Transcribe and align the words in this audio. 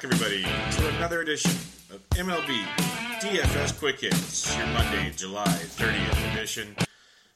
Back, 0.00 0.12
everybody, 0.12 0.42
to 0.42 0.96
another 0.96 1.20
edition 1.20 1.50
of 1.90 2.00
MLB 2.10 2.62
DFS 3.20 3.78
Quick 3.78 4.00
Hits, 4.00 4.56
your 4.56 4.66
Monday, 4.68 5.12
July 5.14 5.44
30th 5.44 6.32
edition. 6.32 6.74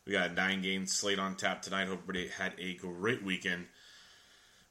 We 0.06 0.12
got 0.12 0.30
a 0.30 0.32
nine 0.32 0.62
game 0.62 0.86
slate 0.86 1.18
on 1.18 1.36
tap 1.36 1.60
tonight. 1.60 1.88
Hope 1.88 2.00
everybody 2.02 2.28
had 2.28 2.54
a 2.58 2.74
great 2.74 3.22
weekend. 3.22 3.66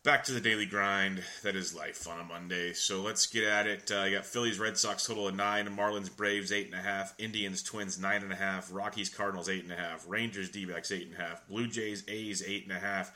Back 0.04 0.24
to 0.24 0.32
the 0.32 0.40
daily 0.40 0.66
grind. 0.66 1.24
That 1.44 1.56
is 1.56 1.76
life 1.76 2.08
on 2.08 2.20
a 2.20 2.24
Monday. 2.24 2.74
So 2.74 3.02
let's 3.02 3.28
get 3.28 3.44
at 3.44 3.68
it. 3.68 3.92
Uh, 3.92 4.06
you 4.06 4.16
got 4.16 4.26
Phillies, 4.26 4.58
Red 4.58 4.78
Sox 4.78 5.06
total 5.06 5.28
of 5.28 5.36
nine, 5.36 5.68
Marlins, 5.68 6.16
Braves 6.16 6.52
eight 6.52 6.66
and 6.66 6.76
a 6.76 6.84
half, 6.84 7.14
Indians, 7.20 7.62
Twins 7.62 8.00
nine 8.00 8.24
and 8.24 8.32
a 8.32 8.36
half, 8.36 8.74
Rockies, 8.74 9.10
Cardinals 9.10 9.50
eight 9.50 9.64
and 9.64 9.74
a 9.74 9.78
half, 9.78 10.06
Rangers, 10.08 10.50
D-backs 10.50 10.92
eight 10.92 11.08
and 11.08 11.16
a 11.16 11.22
half, 11.22 11.48
Blue 11.48 11.68
Jays, 11.68 12.04
A's 12.08 12.44
eight 12.48 12.64
and 12.64 12.76
a 12.76 12.80
half. 12.80 13.12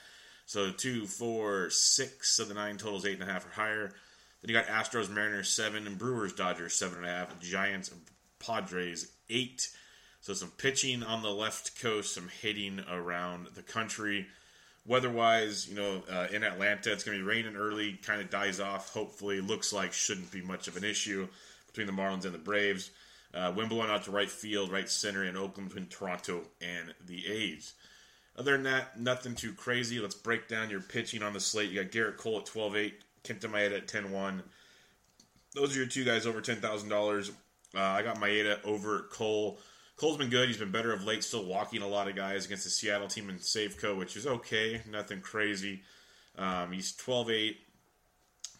So 0.45 0.71
two, 0.71 1.07
four, 1.07 1.71
six 1.71 2.37
of 2.37 2.47
the 2.47 2.53
nine 2.53 2.77
totals, 2.77 3.07
eight 3.07 3.19
and 3.19 3.27
a 3.27 3.31
half 3.31 3.47
or 3.47 3.49
higher. 3.49 3.93
Then 4.41 4.49
you 4.49 4.61
got 4.61 4.67
Astros, 4.67 5.09
Mariners 5.09 5.49
seven, 5.49 5.87
and 5.87 5.97
Brewers, 5.97 6.33
Dodgers 6.33 6.73
seven 6.73 6.97
and 6.97 7.05
a 7.07 7.09
half, 7.09 7.39
Giants, 7.39 7.91
Padres 8.39 9.11
eight. 9.29 9.69
So 10.21 10.33
some 10.33 10.51
pitching 10.51 11.03
on 11.03 11.21
the 11.21 11.31
left 11.31 11.81
coast, 11.81 12.13
some 12.13 12.29
hitting 12.41 12.81
around 12.89 13.47
the 13.55 13.61
country. 13.61 14.27
Weather-wise, 14.85 15.67
you 15.67 15.75
know, 15.75 16.01
uh, 16.09 16.27
in 16.31 16.43
Atlanta, 16.43 16.93
it's 16.93 17.03
going 17.03 17.17
to 17.17 17.23
be 17.23 17.29
raining 17.29 17.57
early, 17.57 17.93
kind 17.93 18.21
of 18.21 18.29
dies 18.29 18.59
off. 18.59 18.93
Hopefully, 18.93 19.41
looks 19.41 19.73
like 19.73 19.91
shouldn't 19.91 20.31
be 20.31 20.41
much 20.41 20.67
of 20.67 20.77
an 20.77 20.83
issue 20.83 21.27
between 21.67 21.87
the 21.87 22.01
Marlins 22.01 22.25
and 22.25 22.33
the 22.33 22.39
Braves. 22.39 22.91
Uh, 23.33 23.53
out 23.89 24.03
to 24.03 24.11
right 24.11 24.29
field, 24.29 24.71
right 24.71 24.89
center, 24.89 25.23
and 25.23 25.37
Oakland 25.37 25.69
between 25.69 25.87
Toronto 25.87 26.41
and 26.61 26.93
the 27.05 27.27
A's. 27.27 27.73
Other 28.37 28.53
than 28.53 28.63
that, 28.63 28.99
nothing 28.99 29.35
too 29.35 29.53
crazy. 29.53 29.99
Let's 29.99 30.15
break 30.15 30.47
down 30.47 30.69
your 30.69 30.79
pitching 30.79 31.23
on 31.23 31.33
the 31.33 31.39
slate. 31.39 31.69
You 31.69 31.83
got 31.83 31.91
Gerrit 31.91 32.17
Cole 32.17 32.39
at 32.39 32.45
12-8, 32.45 32.93
Kenta 33.27 33.49
Maeda 33.49 33.77
at 33.77 33.87
10-1. 33.87 34.41
Those 35.53 35.75
are 35.75 35.79
your 35.79 35.87
two 35.87 36.03
guys 36.03 36.25
over 36.25 36.41
$10,000. 36.41 37.29
Uh, 37.75 37.79
I 37.79 38.01
got 38.01 38.17
Maeda 38.17 38.63
over 38.63 39.07
Cole. 39.11 39.59
Cole's 39.97 40.17
been 40.17 40.29
good. 40.29 40.47
He's 40.47 40.57
been 40.57 40.71
better 40.71 40.93
of 40.93 41.03
late, 41.03 41.23
still 41.23 41.45
walking 41.45 41.81
a 41.81 41.87
lot 41.87 42.07
of 42.07 42.15
guys 42.15 42.45
against 42.45 42.63
the 42.63 42.69
Seattle 42.69 43.07
team 43.07 43.29
in 43.29 43.37
Safeco, 43.37 43.97
which 43.97 44.15
is 44.15 44.27
okay. 44.27 44.81
Nothing 44.89 45.21
crazy. 45.21 45.81
Um, 46.37 46.71
he's 46.71 46.95
12 46.95 47.31
8, 47.31 47.57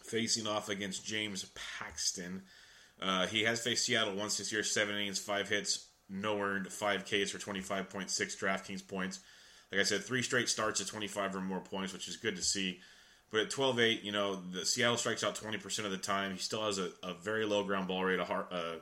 facing 0.02 0.46
off 0.46 0.68
against 0.68 1.06
James 1.06 1.46
Paxton. 1.78 2.42
Uh, 3.00 3.26
he 3.28 3.44
has 3.44 3.62
faced 3.62 3.86
Seattle 3.86 4.14
once 4.14 4.38
this 4.38 4.50
year, 4.50 4.64
seven 4.64 4.96
innings, 4.96 5.20
five 5.20 5.48
hits, 5.48 5.86
no 6.10 6.40
earned, 6.40 6.72
five 6.72 7.04
Ks 7.04 7.30
for 7.30 7.38
25.6 7.38 8.08
DraftKings 8.10 8.86
points. 8.86 9.20
Like 9.70 9.80
I 9.80 9.84
said, 9.84 10.02
three 10.02 10.22
straight 10.22 10.48
starts 10.48 10.80
at 10.80 10.88
25 10.88 11.36
or 11.36 11.40
more 11.40 11.60
points, 11.60 11.92
which 11.92 12.08
is 12.08 12.16
good 12.16 12.36
to 12.36 12.42
see. 12.42 12.80
But 13.30 13.40
at 13.40 13.50
12 13.50 13.80
8, 13.80 14.02
you 14.02 14.12
know, 14.12 14.36
the 14.36 14.64
Seattle 14.64 14.96
strikes 14.96 15.22
out 15.22 15.34
20% 15.34 15.84
of 15.84 15.90
the 15.90 15.98
time. 15.98 16.32
He 16.32 16.38
still 16.38 16.64
has 16.64 16.78
a, 16.78 16.90
a 17.02 17.14
very 17.14 17.44
low 17.44 17.62
ground 17.62 17.88
ball 17.88 18.04
rate, 18.04 18.20
a 18.20 18.24
hard, 18.24 18.46
uh, 18.50 18.76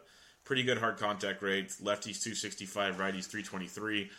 pretty 0.44 0.62
good 0.62 0.78
hard 0.78 0.98
contact 0.98 1.42
rate. 1.42 1.68
Lefties 1.82 2.22
265, 2.22 2.96
righties 2.96 3.26
323. 3.26 4.10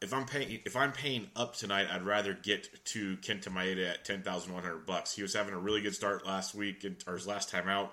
If 0.00 0.14
I'm 0.14 0.24
paying 0.24 0.60
if 0.64 0.76
I'm 0.76 0.92
paying 0.92 1.28
up 1.36 1.54
tonight, 1.54 1.88
I'd 1.92 2.02
rather 2.02 2.32
get 2.32 2.86
to 2.86 3.18
Kenta 3.18 3.50
Maeda 3.50 3.90
at 3.90 4.04
10,100 4.06 4.86
bucks. 4.86 5.14
He 5.14 5.20
was 5.20 5.34
having 5.34 5.52
a 5.52 5.58
really 5.58 5.82
good 5.82 5.94
start 5.94 6.26
last 6.26 6.54
week 6.54 6.86
or 7.06 7.14
his 7.14 7.26
last 7.26 7.50
time 7.50 7.68
out 7.68 7.92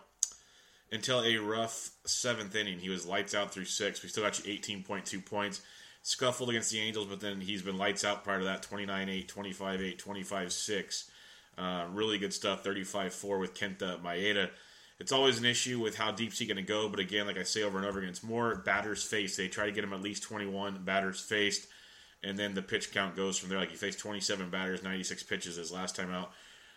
until 0.90 1.22
a 1.22 1.36
rough 1.38 1.92
seventh 2.06 2.56
inning. 2.56 2.80
He 2.80 2.90
was 2.90 3.06
lights 3.06 3.36
out 3.36 3.52
through 3.54 3.66
six. 3.66 4.02
We 4.02 4.10
still 4.10 4.24
got 4.24 4.46
you 4.46 4.58
18.2 4.58 5.26
points. 5.26 5.62
Scuffled 6.02 6.50
against 6.50 6.72
the 6.72 6.80
Angels, 6.80 7.08
but 7.08 7.20
then 7.20 7.42
he's 7.42 7.62
been 7.62 7.78
lights 7.78 8.06
out 8.06 8.24
prior 8.24 8.40
to 8.40 8.46
that 8.46 8.64
29 8.64 9.10
8, 9.10 9.28
25 9.28 9.82
8, 9.82 10.00
25 10.00 10.54
6. 10.54 11.12
Uh, 11.58 11.86
really 11.92 12.18
good 12.18 12.34
stuff. 12.34 12.64
35 12.64 13.14
4 13.14 13.40
with 13.40 13.54
Kenta 13.54 14.02
Maeda. 14.02 14.50
It's 15.00 15.12
always 15.12 15.38
an 15.38 15.46
issue 15.46 15.80
with 15.80 15.96
how 15.96 16.12
deep's 16.12 16.40
he 16.40 16.48
going 16.48 16.58
to 16.58 16.64
go, 16.64 16.90
but 16.90 17.00
again, 17.00 17.28
like 17.28 17.38
I 17.38 17.44
say 17.44 17.62
over 17.62 17.78
and 17.78 17.86
over 17.86 18.00
again, 18.00 18.10
it's 18.10 18.24
more 18.24 18.56
batters 18.56 19.04
faced. 19.04 19.38
They 19.38 19.48
try 19.48 19.68
to 19.68 19.72
get 19.72 19.84
him 19.84 19.94
at 19.94 20.02
least 20.02 20.24
21 20.24 20.84
batters 20.84 21.20
faced, 21.20 21.68
and 22.24 22.38
then 22.38 22.56
the 22.56 22.64
pitch 22.64 22.92
count 22.92 23.16
goes 23.16 23.38
from 23.38 23.50
there. 23.50 23.60
Like 23.60 23.70
he 23.70 23.76
faced 23.76 24.00
27 24.00 24.50
batters, 24.50 24.82
96 24.82 25.22
pitches 25.24 25.56
his 25.56 25.72
last 25.72 25.96
time 25.96 26.10
out. 26.10 26.32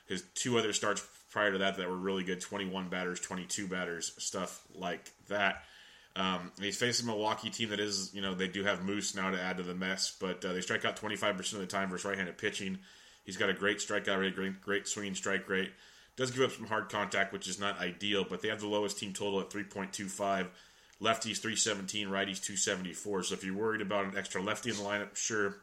His 0.06 0.24
two 0.34 0.58
other 0.58 0.74
starts 0.74 1.06
prior 1.30 1.52
to 1.52 1.58
that 1.58 1.76
that 1.76 1.88
were 1.88 1.96
really 1.96 2.24
good 2.24 2.40
21 2.40 2.88
batters, 2.88 3.20
22 3.20 3.66
batters, 3.68 4.12
stuff 4.18 4.62
like 4.74 5.10
that. 5.28 5.64
Um, 6.16 6.50
he's 6.60 6.76
facing 6.76 7.08
a 7.08 7.12
Milwaukee 7.12 7.48
team 7.50 7.70
that 7.70 7.80
is, 7.80 8.12
you 8.12 8.20
know, 8.20 8.34
they 8.34 8.48
do 8.48 8.64
have 8.64 8.84
Moose 8.84 9.14
now 9.14 9.30
to 9.30 9.40
add 9.40 9.56
to 9.58 9.62
the 9.62 9.74
mess, 9.74 10.14
but 10.20 10.44
uh, 10.44 10.52
they 10.52 10.60
strike 10.60 10.84
out 10.84 11.00
25% 11.00 11.52
of 11.52 11.60
the 11.60 11.66
time 11.66 11.88
versus 11.88 12.04
right 12.04 12.18
handed 12.18 12.36
pitching. 12.36 12.78
He's 13.30 13.36
got 13.36 13.48
a 13.48 13.54
great 13.54 13.78
strikeout 13.78 14.18
rate, 14.18 14.34
great, 14.34 14.60
great 14.60 14.88
swinging 14.88 15.14
strike 15.14 15.48
rate. 15.48 15.70
Does 16.16 16.32
give 16.32 16.42
up 16.42 16.50
some 16.50 16.66
hard 16.66 16.88
contact, 16.88 17.32
which 17.32 17.46
is 17.46 17.60
not 17.60 17.78
ideal, 17.78 18.26
but 18.28 18.42
they 18.42 18.48
have 18.48 18.58
the 18.58 18.66
lowest 18.66 18.98
team 18.98 19.12
total 19.12 19.40
at 19.40 19.50
3.25. 19.50 20.48
Lefties 21.00 21.38
317, 21.38 22.08
righties 22.08 22.42
274. 22.42 23.22
So 23.22 23.34
if 23.34 23.44
you're 23.44 23.54
worried 23.54 23.82
about 23.82 24.06
an 24.06 24.18
extra 24.18 24.42
lefty 24.42 24.70
in 24.70 24.76
the 24.78 24.82
lineup, 24.82 25.14
sure, 25.14 25.58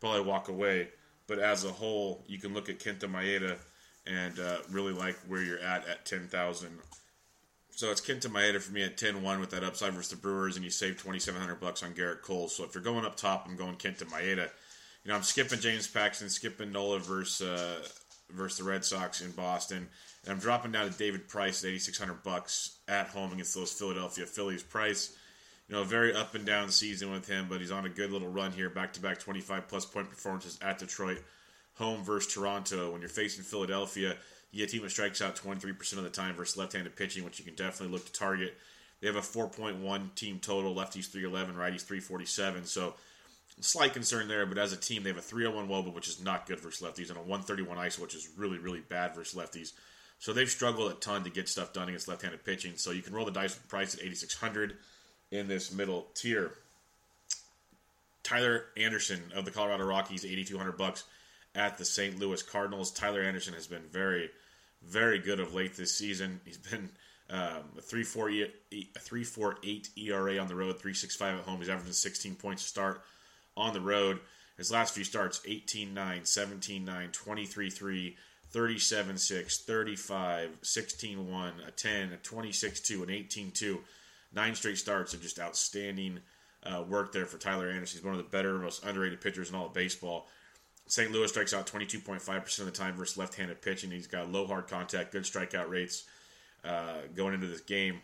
probably 0.00 0.22
walk 0.22 0.48
away. 0.48 0.88
But 1.26 1.40
as 1.40 1.66
a 1.66 1.68
whole, 1.68 2.24
you 2.26 2.38
can 2.38 2.54
look 2.54 2.70
at 2.70 2.78
Kenta 2.78 3.00
Maeda 3.00 3.58
and 4.06 4.40
uh, 4.40 4.56
really 4.70 4.94
like 4.94 5.18
where 5.28 5.42
you're 5.42 5.58
at 5.58 5.86
at 5.86 6.06
10,000. 6.06 6.70
So 7.68 7.90
it's 7.90 8.00
Kenta 8.00 8.28
Maeda 8.28 8.62
for 8.62 8.72
me 8.72 8.82
at 8.82 8.96
10-1 8.96 9.40
with 9.40 9.50
that 9.50 9.62
upside 9.62 9.92
versus 9.92 10.12
the 10.12 10.16
Brewers, 10.16 10.56
and 10.56 10.64
you 10.64 10.70
save 10.70 10.96
2,700 10.96 11.60
bucks 11.60 11.82
on 11.82 11.92
Gerrit 11.92 12.22
Cole. 12.22 12.48
So 12.48 12.64
if 12.64 12.74
you're 12.74 12.82
going 12.82 13.04
up 13.04 13.14
top, 13.14 13.44
I'm 13.46 13.56
going 13.56 13.76
Kenta 13.76 14.04
Maeda. 14.04 14.48
You 15.04 15.10
know, 15.10 15.16
I'm 15.16 15.22
skipping 15.22 15.60
James 15.60 15.86
Paxton, 15.86 16.30
skipping 16.30 16.72
Nola 16.72 16.98
versus 16.98 17.46
uh, 17.46 17.86
versus 18.30 18.58
the 18.58 18.64
Red 18.64 18.84
Sox 18.84 19.20
in 19.20 19.30
Boston, 19.32 19.86
and 20.24 20.32
I'm 20.32 20.38
dropping 20.38 20.72
down 20.72 20.90
to 20.90 20.98
David 20.98 21.28
Price 21.28 21.62
at 21.62 21.68
8,600 21.68 22.22
bucks 22.22 22.78
at 22.88 23.08
home 23.08 23.32
against 23.32 23.54
those 23.54 23.70
Philadelphia 23.70 24.24
Phillies. 24.24 24.62
Price, 24.62 25.14
you 25.68 25.74
know, 25.74 25.84
very 25.84 26.14
up 26.14 26.34
and 26.34 26.46
down 26.46 26.70
season 26.70 27.10
with 27.12 27.28
him, 27.28 27.46
but 27.50 27.60
he's 27.60 27.70
on 27.70 27.84
a 27.84 27.90
good 27.90 28.10
little 28.10 28.28
run 28.28 28.50
here, 28.52 28.70
back 28.70 28.94
to 28.94 29.00
back 29.00 29.18
25 29.18 29.68
plus 29.68 29.84
point 29.84 30.08
performances 30.08 30.58
at 30.62 30.78
Detroit, 30.78 31.22
home 31.74 32.02
versus 32.02 32.32
Toronto. 32.32 32.90
When 32.90 33.02
you're 33.02 33.10
facing 33.10 33.44
Philadelphia, 33.44 34.16
you 34.52 34.60
get 34.60 34.70
a 34.70 34.72
team 34.72 34.82
that 34.82 34.90
strikes 34.90 35.20
out 35.20 35.36
23% 35.36 35.98
of 35.98 36.04
the 36.04 36.10
time 36.10 36.34
versus 36.34 36.56
left-handed 36.56 36.96
pitching, 36.96 37.24
which 37.24 37.38
you 37.38 37.44
can 37.44 37.54
definitely 37.54 37.92
look 37.92 38.06
to 38.06 38.12
target. 38.12 38.56
They 39.00 39.06
have 39.06 39.16
a 39.16 39.20
4.1 39.20 40.14
team 40.14 40.38
total, 40.38 40.74
lefties 40.74 41.10
311, 41.10 41.56
righties 41.56 41.84
347. 41.84 42.64
So 42.64 42.94
slight 43.60 43.92
concern 43.92 44.28
there, 44.28 44.46
but 44.46 44.58
as 44.58 44.72
a 44.72 44.76
team, 44.76 45.02
they 45.02 45.10
have 45.10 45.18
a 45.18 45.22
301 45.22 45.68
Woba, 45.68 45.92
which 45.92 46.08
is 46.08 46.22
not 46.22 46.46
good 46.46 46.60
versus 46.60 46.86
lefties, 46.86 47.08
and 47.08 47.16
a 47.16 47.20
131 47.20 47.76
ISO, 47.78 48.00
which 48.00 48.14
is 48.14 48.28
really, 48.36 48.58
really 48.58 48.80
bad 48.80 49.14
versus 49.14 49.38
lefties. 49.38 49.72
So 50.18 50.32
they've 50.32 50.48
struggled 50.48 50.90
a 50.90 50.94
ton 50.94 51.22
to 51.24 51.30
get 51.30 51.48
stuff 51.48 51.72
done 51.72 51.88
against 51.88 52.08
left-handed 52.08 52.44
pitching. 52.44 52.72
So 52.76 52.90
you 52.90 53.02
can 53.02 53.14
roll 53.14 53.26
the 53.26 53.30
dice 53.30 53.54
with 53.54 53.68
price 53.68 53.94
at 53.94 54.00
8,600 54.00 54.76
in 55.30 55.48
this 55.48 55.72
middle 55.72 56.08
tier. 56.14 56.52
Tyler 58.22 58.66
Anderson 58.76 59.22
of 59.34 59.44
the 59.44 59.50
Colorado 59.50 59.84
Rockies, 59.84 60.24
8200 60.24 60.78
bucks 60.78 61.04
at 61.54 61.78
the 61.78 61.84
St. 61.84 62.18
Louis 62.18 62.42
Cardinals. 62.42 62.90
Tyler 62.90 63.22
Anderson 63.22 63.52
has 63.54 63.66
been 63.66 63.82
very, 63.92 64.30
very 64.82 65.18
good 65.18 65.40
of 65.40 65.52
late 65.54 65.76
this 65.76 65.94
season. 65.94 66.40
He's 66.44 66.56
been 66.56 66.88
um, 67.28 67.64
a 67.76 67.82
3.48 67.82 69.88
ERA 69.96 70.38
on 70.38 70.48
the 70.48 70.54
road, 70.54 70.78
3.65 70.78 71.38
at 71.38 71.44
home. 71.44 71.58
He's 71.58 71.68
averaging 71.68 71.92
16 71.92 72.34
points 72.36 72.62
to 72.62 72.68
start 72.68 73.02
on 73.56 73.74
the 73.74 73.80
road. 73.80 74.20
His 74.56 74.70
last 74.70 74.94
few 74.94 75.04
starts 75.04 75.40
18 75.46 75.92
9, 75.92 76.24
17 76.24 76.84
9, 76.84 77.08
23 77.10 77.70
3, 77.70 78.16
37 78.50 79.18
6, 79.18 79.58
35, 79.58 80.50
16 80.62 81.30
1, 81.30 81.52
a 81.66 81.70
10, 81.70 82.12
a 82.12 82.16
26 82.16 82.80
2, 82.80 83.02
an 83.02 83.10
18 83.10 83.50
2. 83.50 83.80
Nine 84.32 84.54
straight 84.54 84.78
starts 84.78 85.14
of 85.14 85.22
just 85.22 85.40
outstanding 85.40 86.20
uh, 86.64 86.82
work 86.88 87.12
there 87.12 87.26
for 87.26 87.38
Tyler 87.38 87.68
Anderson. 87.68 87.98
He's 87.98 88.04
one 88.04 88.14
of 88.14 88.18
the 88.18 88.30
better, 88.30 88.58
most 88.58 88.84
underrated 88.84 89.20
pitchers 89.20 89.48
in 89.48 89.54
all 89.54 89.66
of 89.66 89.74
baseball. 89.74 90.28
St. 90.86 91.10
Louis 91.10 91.28
strikes 91.28 91.54
out 91.54 91.66
22.5% 91.66 92.58
of 92.58 92.66
the 92.66 92.70
time 92.70 92.94
versus 92.94 93.16
left 93.16 93.34
handed 93.34 93.62
pitching. 93.62 93.90
He's 93.90 94.06
got 94.06 94.30
low 94.30 94.46
hard 94.46 94.68
contact, 94.68 95.12
good 95.12 95.22
strikeout 95.22 95.68
rates 95.68 96.04
uh, 96.64 97.02
going 97.14 97.34
into 97.34 97.46
this 97.46 97.60
game. 97.60 98.00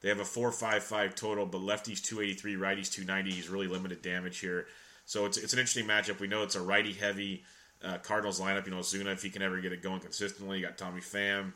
They 0.00 0.08
have 0.10 0.20
a 0.20 0.24
4.55 0.24 1.14
total, 1.14 1.46
but 1.46 1.60
lefties 1.60 2.02
283, 2.02 2.54
righties 2.54 2.92
290. 2.92 3.30
He's 3.30 3.48
really 3.48 3.66
limited 3.66 4.02
damage 4.02 4.38
here. 4.38 4.66
So 5.08 5.24
it's, 5.24 5.38
it's 5.38 5.54
an 5.54 5.58
interesting 5.58 5.86
matchup. 5.86 6.20
We 6.20 6.26
know 6.26 6.42
it's 6.42 6.54
a 6.54 6.60
righty 6.60 6.92
heavy 6.92 7.42
uh, 7.82 7.96
Cardinals 7.96 8.38
lineup. 8.38 8.66
You 8.66 8.72
know, 8.72 8.80
Ozuna, 8.80 9.10
if 9.14 9.22
he 9.22 9.30
can 9.30 9.40
ever 9.40 9.58
get 9.58 9.72
it 9.72 9.82
going 9.82 10.00
consistently, 10.00 10.58
you 10.58 10.66
got 10.66 10.76
Tommy 10.76 11.00
Pham, 11.00 11.54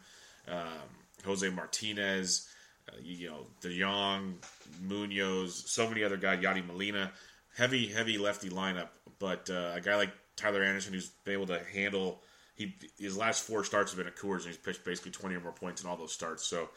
um, 0.49 0.89
Jose 1.27 1.47
Martinez, 1.51 2.49
uh, 2.89 2.97
you 3.03 3.29
know, 3.29 3.47
De 3.61 3.79
Jong, 3.79 4.39
Munoz, 4.81 5.65
so 5.67 5.87
many 5.87 6.03
other 6.03 6.17
guys, 6.17 6.43
Yadi 6.43 6.67
Molina. 6.67 7.13
Heavy, 7.55 7.89
heavy 7.89 8.17
lefty 8.17 8.49
lineup. 8.49 8.89
But 9.19 9.51
uh, 9.51 9.73
a 9.75 9.83
guy 9.83 9.97
like 9.97 10.13
Tyler 10.35 10.63
Anderson, 10.63 10.95
who's 10.95 11.11
been 11.25 11.35
able 11.35 11.49
to 11.49 11.61
handle 11.75 12.23
he 12.55 12.75
his 12.99 13.19
last 13.19 13.45
four 13.45 13.65
starts 13.65 13.93
have 13.93 13.99
been 13.99 14.07
at 14.07 14.17
Coors, 14.17 14.39
and 14.39 14.47
he's 14.47 14.57
pitched 14.57 14.83
basically 14.83 15.11
20 15.11 15.35
or 15.35 15.41
more 15.41 15.53
points 15.53 15.83
in 15.83 15.91
all 15.91 15.97
those 15.99 16.13
starts. 16.13 16.47
So 16.47 16.71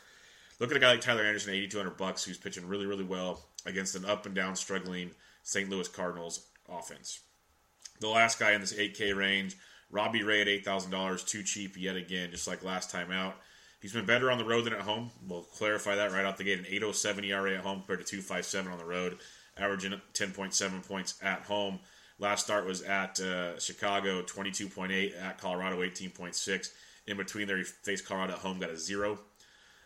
look 0.60 0.72
at 0.72 0.76
a 0.76 0.80
guy 0.82 0.92
like 0.92 1.02
Tyler 1.02 1.24
Anderson, 1.24 1.54
8,200 1.54 1.96
bucks, 1.96 2.26
who's 2.26 2.38
pitching 2.38 2.68
really, 2.68 2.86
really 2.86 3.06
well 3.06 3.46
against 3.66 3.96
an 3.96 4.04
up 4.04 4.26
and 4.26 4.36
down 4.36 4.58
struggling 4.58 5.12
St. 5.44 5.70
Louis 5.70 5.88
Cardinals 5.88 6.48
offense. 6.70 7.20
The 8.00 8.10
last 8.10 8.40
guy 8.40 8.52
in 8.54 8.62
this 8.62 8.74
8K 8.74 9.16
range, 9.16 9.56
Robbie 9.90 10.24
Ray 10.24 10.42
at 10.42 10.48
$8,000, 10.48 11.26
too 11.26 11.44
cheap 11.44 11.78
yet 11.78 11.96
again, 11.96 12.32
just 12.32 12.48
like 12.48 12.64
last 12.64 12.92
time 12.92 13.12
out. 13.12 13.36
He's 13.82 13.94
been 13.94 14.06
better 14.06 14.32
on 14.32 14.38
the 14.38 14.46
road 14.46 14.66
than 14.66 14.74
at 14.74 14.82
home. 14.82 15.12
We'll 15.28 15.44
clarify 15.44 15.96
that 15.96 16.12
right 16.12 16.26
out 16.26 16.38
the 16.38 16.44
gate. 16.44 16.60
An 16.60 16.66
807 16.66 17.24
ERA 17.26 17.54
at 17.54 17.62
home 17.62 17.80
compared 17.80 18.00
to 18.00 18.06
257 18.06 18.72
on 18.72 18.80
the 18.80 18.86
road, 18.86 19.20
averaging 19.58 20.02
10.7 20.14 20.88
points 20.88 21.16
at 21.22 21.44
home. 21.44 21.80
Last 22.18 22.46
start 22.46 22.66
was 22.66 22.82
at 22.82 23.20
uh, 23.20 23.60
Chicago, 23.60 24.22
22.8. 24.24 25.22
At 25.22 25.38
Colorado, 25.38 25.82
18.6. 25.82 26.70
In 27.08 27.18
between 27.18 27.48
there, 27.48 27.58
he 27.58 27.64
faced 27.64 28.08
Colorado 28.08 28.34
at 28.34 28.40
home, 28.40 28.60
got 28.60 28.70
a 28.72 28.78
zero. 28.78 29.20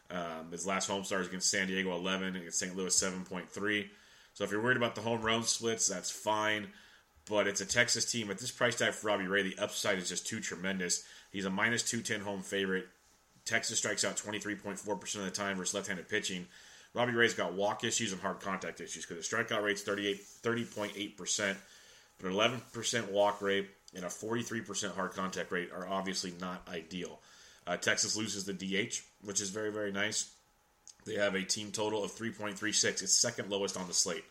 Um, 0.09 0.51
his 0.51 0.65
last 0.65 0.87
home 0.87 1.03
start 1.03 1.25
against 1.27 1.49
San 1.49 1.67
Diego, 1.67 1.91
11. 1.93 2.35
Against 2.35 2.59
St. 2.59 2.75
Louis, 2.75 2.95
7.3. 2.95 3.89
So 4.39 4.45
if 4.45 4.51
you're 4.51 4.61
worried 4.61 4.77
about 4.77 4.95
the 4.95 5.01
home 5.01 5.21
run 5.21 5.43
splits, 5.43 5.89
that's 5.89 6.09
fine. 6.09 6.67
But 7.29 7.45
it's 7.45 7.59
a 7.59 7.65
Texas 7.65 8.09
team. 8.09 8.31
At 8.31 8.37
this 8.37 8.51
price 8.51 8.77
tag 8.77 8.93
for 8.93 9.07
Robbie 9.07 9.27
Ray, 9.27 9.43
the 9.43 9.61
upside 9.61 9.97
is 9.97 10.07
just 10.07 10.27
too 10.27 10.39
tremendous. 10.39 11.03
He's 11.29 11.43
a 11.43 11.49
minus 11.49 11.83
210 11.83 12.21
home 12.21 12.41
favorite. 12.41 12.87
Texas 13.43 13.79
strikes 13.79 14.05
out 14.05 14.15
23.4% 14.15 15.15
of 15.15 15.25
the 15.25 15.29
time 15.29 15.57
versus 15.57 15.73
left 15.73 15.87
handed 15.87 16.07
pitching. 16.07 16.47
Robbie 16.93 17.11
Ray's 17.11 17.33
got 17.33 17.51
walk 17.51 17.83
issues 17.83 18.13
and 18.13 18.21
hard 18.21 18.39
contact 18.39 18.79
issues 18.79 19.05
because 19.05 19.29
the 19.29 19.35
strikeout 19.35 19.61
rate's 19.61 19.81
38, 19.81 20.21
30.8%. 20.41 21.57
But 22.21 22.31
an 22.31 22.33
11% 22.33 23.11
walk 23.11 23.41
rate 23.41 23.67
and 23.93 24.05
a 24.05 24.07
43% 24.07 24.95
hard 24.95 25.11
contact 25.11 25.51
rate 25.51 25.69
are 25.73 25.85
obviously 25.85 26.31
not 26.39 26.65
ideal. 26.71 27.19
Uh, 27.67 27.75
Texas 27.75 28.15
loses 28.15 28.45
the 28.45 28.53
DH, 28.53 29.01
which 29.25 29.41
is 29.41 29.49
very, 29.49 29.73
very 29.73 29.91
nice. 29.91 30.31
They 31.09 31.15
have 31.15 31.33
a 31.33 31.41
team 31.41 31.71
total 31.71 32.03
of 32.03 32.11
3.36. 32.11 33.01
It's 33.01 33.19
second 33.19 33.49
lowest 33.49 33.75
on 33.75 33.87
the 33.87 33.93
slate. 33.95 34.23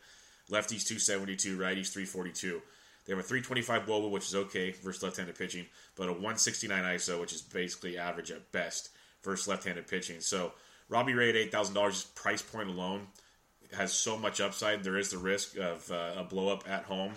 Lefties 0.49 0.87
272, 0.87 1.59
righties 1.59 1.93
342. 1.93 2.63
They 3.05 3.13
have 3.13 3.19
a 3.19 3.27
325 3.27 3.87
WOBA, 3.87 4.11
which 4.11 4.27
is 4.27 4.35
okay 4.37 4.71
versus 4.71 5.03
left-handed 5.03 5.37
pitching, 5.37 5.67
but 5.97 6.09
a 6.09 6.13
169 6.13 6.85
ISO, 6.85 7.21
which 7.21 7.33
is 7.33 7.43
basically 7.43 7.99
average 7.99 8.31
at 8.31 8.53
best 8.53 8.91
versus 9.25 9.49
left-handed 9.49 9.89
pitching. 9.89 10.21
So 10.21 10.53
Robbie 10.89 11.15
Ray 11.15 11.31
at 11.31 11.37
eight 11.37 11.51
thousand 11.51 11.75
dollars, 11.75 11.95
just 11.95 12.15
price 12.15 12.43
point 12.43 12.69
alone 12.69 13.09
has 13.77 13.93
so 13.93 14.17
much 14.17 14.41
upside. 14.41 14.85
There 14.85 14.99
is 14.99 15.11
the 15.11 15.19
risk 15.19 15.57
of 15.59 15.91
uh, 15.91 16.13
a 16.17 16.25
blow 16.25 16.49
up 16.49 16.69
at 16.69 16.85
home, 16.85 17.15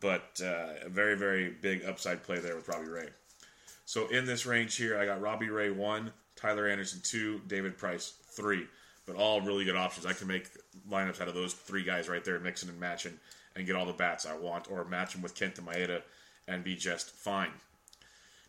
but 0.00 0.40
uh, 0.42 0.86
a 0.86 0.88
very, 0.88 1.16
very 1.16 1.50
big 1.50 1.84
upside 1.84 2.22
play 2.22 2.38
there 2.38 2.56
with 2.56 2.66
Robbie 2.66 2.88
Ray. 2.88 3.08
So 3.84 4.08
in 4.08 4.24
this 4.24 4.46
range 4.46 4.76
here, 4.76 4.98
I 4.98 5.04
got 5.04 5.20
Robbie 5.20 5.50
Ray 5.50 5.70
one, 5.70 6.12
Tyler 6.34 6.66
Anderson 6.66 7.00
two, 7.04 7.42
David 7.46 7.76
Price 7.76 8.14
three, 8.30 8.66
but 9.06 9.16
all 9.16 9.40
really 9.40 9.64
good 9.64 9.76
options. 9.76 10.06
I 10.06 10.12
can 10.12 10.28
make 10.28 10.48
lineups 10.88 11.20
out 11.20 11.28
of 11.28 11.34
those 11.34 11.54
three 11.54 11.84
guys 11.84 12.08
right 12.08 12.24
there, 12.24 12.38
mixing 12.38 12.68
and 12.68 12.80
matching, 12.80 13.18
and 13.56 13.66
get 13.66 13.76
all 13.76 13.86
the 13.86 13.92
bats 13.92 14.26
I 14.26 14.36
want, 14.36 14.70
or 14.70 14.84
match 14.84 15.12
them 15.12 15.22
with 15.22 15.34
Kenta 15.34 15.60
Maeda 15.60 16.02
and 16.48 16.64
be 16.64 16.76
just 16.76 17.10
fine. 17.10 17.50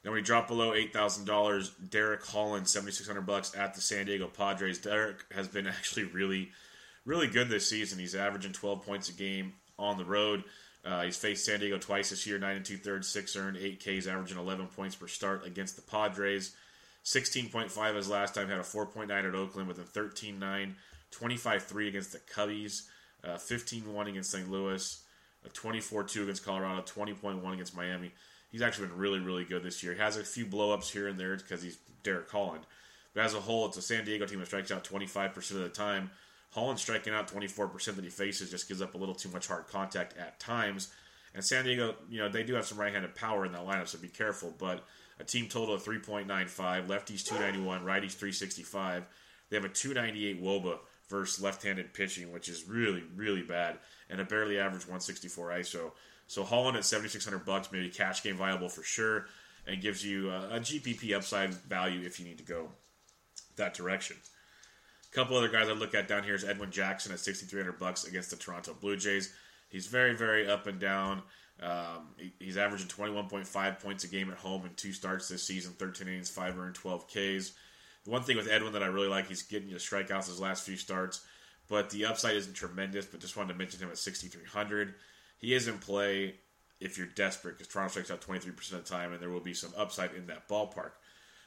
Then 0.03 0.11
we 0.13 0.21
drop 0.21 0.47
below 0.47 0.73
eight 0.73 0.91
thousand 0.93 1.25
dollars. 1.25 1.69
Derek 1.69 2.25
Holland, 2.25 2.67
seventy 2.67 2.91
six 2.91 3.07
hundred 3.07 3.25
bucks 3.25 3.55
at 3.55 3.73
the 3.73 3.81
San 3.81 4.05
Diego 4.05 4.27
Padres. 4.27 4.79
Derek 4.79 5.23
has 5.33 5.47
been 5.47 5.67
actually 5.67 6.05
really, 6.05 6.51
really 7.05 7.27
good 7.27 7.49
this 7.49 7.69
season. 7.69 7.99
He's 7.99 8.15
averaging 8.15 8.51
twelve 8.51 8.85
points 8.85 9.09
a 9.09 9.13
game 9.13 9.53
on 9.79 9.97
the 9.97 10.05
road. 10.05 10.43
Uh, 10.85 11.03
he's 11.03 11.15
faced 11.15 11.45
San 11.45 11.61
Diego 11.61 11.77
twice 11.77 12.09
this 12.09 12.27
year, 12.27 12.37
nine 12.37 12.57
and 12.57 12.65
two 12.65 12.75
thirds, 12.77 13.07
six 13.07 13.37
earned, 13.37 13.55
eight 13.55 13.79
Ks, 13.79 14.05
averaging 14.05 14.37
11 14.37 14.67
points 14.67 14.95
per 14.95 15.07
start 15.07 15.45
against 15.47 15.77
the 15.77 15.81
Padres. 15.81 16.53
16.5 17.05 17.95
his 17.95 18.09
last 18.09 18.35
time, 18.35 18.47
had 18.47 18.59
a 18.59 18.63
4.9 18.63 19.09
at 19.09 19.35
Oakland 19.35 19.67
with 19.67 19.79
a 19.79 19.99
13-9, 19.99 20.73
25-3 21.11 21.87
against 21.87 22.11
the 22.13 22.19
Cubbies, 22.19 22.83
uh, 23.23 23.35
15-1 23.35 24.09
against 24.09 24.31
St. 24.31 24.49
Louis, 24.49 25.01
a 25.45 25.49
24-2 25.49 26.23
against 26.23 26.45
Colorado, 26.45 26.81
20.1 26.81 27.53
against 27.53 27.75
Miami. 27.75 28.11
He's 28.51 28.61
actually 28.61 28.87
been 28.87 28.97
really, 28.97 29.19
really 29.19 29.43
good 29.43 29.63
this 29.63 29.83
year. 29.83 29.93
He 29.93 29.99
has 29.99 30.17
a 30.17 30.23
few 30.23 30.45
blowups 30.45 30.91
here 30.91 31.07
and 31.07 31.19
there 31.19 31.35
because 31.35 31.61
he's 31.61 31.77
Derek 32.03 32.29
Holland. 32.29 32.65
But 33.13 33.23
as 33.23 33.33
a 33.33 33.39
whole, 33.39 33.65
it's 33.65 33.77
a 33.77 33.81
San 33.81 34.05
Diego 34.05 34.25
team 34.25 34.39
that 34.39 34.47
strikes 34.47 34.71
out 34.71 34.83
25% 34.83 35.35
of 35.51 35.57
the 35.57 35.69
time, 35.69 36.11
Holland 36.53 36.77
striking 36.77 37.13
out 37.13 37.27
24% 37.27 37.95
that 37.95 38.03
he 38.03 38.11
faces 38.11 38.51
just 38.51 38.67
gives 38.67 38.81
up 38.81 38.93
a 38.93 38.97
little 38.97 39.15
too 39.15 39.29
much 39.29 39.47
hard 39.47 39.67
contact 39.67 40.15
at 40.17 40.39
times. 40.39 40.93
And 41.33 41.43
San 41.43 41.65
Diego, 41.65 41.95
you 42.09 42.19
know, 42.19 42.29
they 42.29 42.43
do 42.43 42.53
have 42.53 42.67
some 42.67 42.79
right-handed 42.79 43.15
power 43.15 43.43
in 43.45 43.51
that 43.53 43.65
lineup, 43.65 43.87
so 43.87 43.97
be 43.97 44.07
careful. 44.07 44.53
But 44.59 44.85
a 45.23 45.25
team 45.25 45.47
total 45.47 45.73
of 45.73 45.83
3.95, 45.83 46.27
lefties 46.87 47.23
291, 47.23 47.81
righties 47.81 48.11
365. 48.11 49.05
They 49.49 49.55
have 49.55 49.65
a 49.65 49.69
298 49.69 50.43
WOBA 50.43 50.77
versus 51.09 51.43
left-handed 51.43 51.93
pitching, 51.93 52.31
which 52.31 52.49
is 52.49 52.67
really, 52.67 53.03
really 53.15 53.41
bad, 53.41 53.77
and 54.09 54.19
a 54.19 54.25
barely 54.25 54.59
average 54.59 54.83
164 54.83 55.49
ISO. 55.51 55.91
So 56.27 56.43
Holland 56.43 56.77
at 56.77 56.85
7,600 56.85 57.45
bucks, 57.45 57.71
maybe 57.71 57.89
cash 57.89 58.21
game 58.23 58.35
viable 58.35 58.69
for 58.69 58.83
sure, 58.83 59.27
and 59.65 59.81
gives 59.81 60.05
you 60.05 60.29
a, 60.29 60.55
a 60.55 60.59
GPP 60.59 61.15
upside 61.15 61.53
value 61.53 62.05
if 62.05 62.19
you 62.19 62.25
need 62.25 62.37
to 62.37 62.43
go 62.43 62.69
that 63.55 63.75
direction 63.75 64.17
A 65.11 65.15
couple 65.15 65.37
other 65.37 65.47
guys 65.47 65.69
I 65.69 65.73
look 65.73 65.93
at 65.93 66.07
down 66.07 66.23
here 66.23 66.33
is 66.33 66.43
Edwin 66.43 66.71
Jackson 66.71 67.11
at 67.11 67.19
6,300 67.19 67.77
bucks 67.77 68.05
against 68.05 68.31
the 68.31 68.35
Toronto 68.35 68.75
Blue 68.79 68.97
Jays. 68.97 69.31
He's 69.69 69.87
very, 69.87 70.15
very 70.15 70.47
up 70.47 70.67
and 70.67 70.79
down. 70.79 71.21
Um, 71.63 72.09
he, 72.17 72.33
he's 72.39 72.57
averaging 72.57 72.87
21.5 72.87 73.79
points 73.79 74.03
a 74.03 74.07
game 74.07 74.29
at 74.29 74.37
home 74.37 74.65
in 74.65 74.73
two 74.75 74.91
starts 74.91 75.29
this 75.29 75.43
season, 75.43 75.73
13 75.73 76.07
innings, 76.07 76.29
5 76.29 76.59
earned, 76.59 76.75
12 76.75 77.07
Ks. 77.07 77.53
The 78.03 78.11
one 78.11 78.23
thing 78.23 78.35
with 78.35 78.49
Edwin 78.49 78.73
that 78.73 78.83
I 78.83 78.87
really 78.87 79.07
like, 79.07 79.27
he's 79.27 79.43
getting 79.43 79.69
you 79.69 79.77
strikeouts 79.77 80.27
his 80.27 80.41
last 80.41 80.65
few 80.65 80.75
starts, 80.75 81.25
but 81.69 81.89
the 81.89 82.05
upside 82.05 82.35
isn't 82.35 82.53
tremendous. 82.53 83.05
But 83.05 83.21
just 83.21 83.37
wanted 83.37 83.53
to 83.53 83.59
mention 83.59 83.79
him 83.79 83.89
at 83.89 83.97
6,300. 83.97 84.95
He 85.37 85.53
is 85.53 85.67
in 85.67 85.77
play 85.77 86.35
if 86.81 86.97
you're 86.97 87.07
desperate 87.07 87.57
because 87.57 87.71
Toronto 87.71 87.91
strikes 87.91 88.11
out 88.11 88.21
23% 88.21 88.73
of 88.73 88.83
the 88.83 88.89
time, 88.89 89.13
and 89.13 89.21
there 89.21 89.29
will 89.29 89.39
be 89.39 89.53
some 89.53 89.71
upside 89.77 90.13
in 90.13 90.27
that 90.27 90.49
ballpark. 90.49 90.91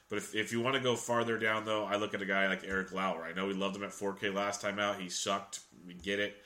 But 0.09 0.19
if, 0.19 0.35
if 0.35 0.53
you 0.53 0.61
want 0.61 0.77
to 0.77 0.83
go 0.83 0.97
farther 0.97 1.39
down, 1.39 1.65
though, 1.65 1.85
I 1.85 1.97
look 1.97 2.15
at 2.15 2.23
a 2.23 2.27
guy 2.27 2.47
like 2.47 2.63
Eric 2.65 2.93
Lauer. 2.93 3.25
I 3.25 3.33
know 3.33 3.47
we 3.47 3.55
loved 3.55 3.77
him 3.77 3.83
at 3.83 3.91
4K 3.91 4.33
last 4.33 4.63
time 4.63 4.79
out. 4.79 5.01
He 5.01 5.09
sucked. 5.09 5.61
We 5.87 5.95
get 5.95 6.21
it. 6.21 6.37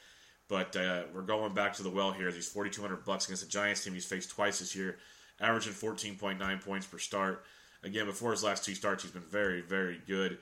But 0.50 0.74
uh, 0.74 1.04
we're 1.14 1.22
going 1.22 1.54
back 1.54 1.74
to 1.74 1.84
the 1.84 1.90
well 1.90 2.10
here. 2.10 2.28
He's 2.28 2.48
4,200 2.48 3.04
bucks 3.04 3.26
against 3.26 3.44
the 3.44 3.48
Giants 3.48 3.84
team. 3.84 3.94
He's 3.94 4.04
faced 4.04 4.30
twice 4.30 4.58
this 4.58 4.74
year, 4.74 4.98
averaging 5.40 5.72
14.9 5.72 6.60
points 6.64 6.86
per 6.88 6.98
start. 6.98 7.44
Again, 7.84 8.06
before 8.06 8.32
his 8.32 8.42
last 8.42 8.64
two 8.64 8.74
starts, 8.74 9.04
he's 9.04 9.12
been 9.12 9.22
very, 9.22 9.60
very 9.60 10.00
good. 10.08 10.38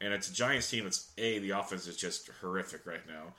And 0.00 0.12
it's 0.12 0.28
a 0.28 0.34
Giants 0.34 0.68
team 0.68 0.82
that's 0.82 1.12
A, 1.16 1.38
the 1.38 1.50
offense 1.50 1.86
is 1.86 1.96
just 1.96 2.28
horrific 2.40 2.84
right 2.86 3.06
now. 3.06 3.34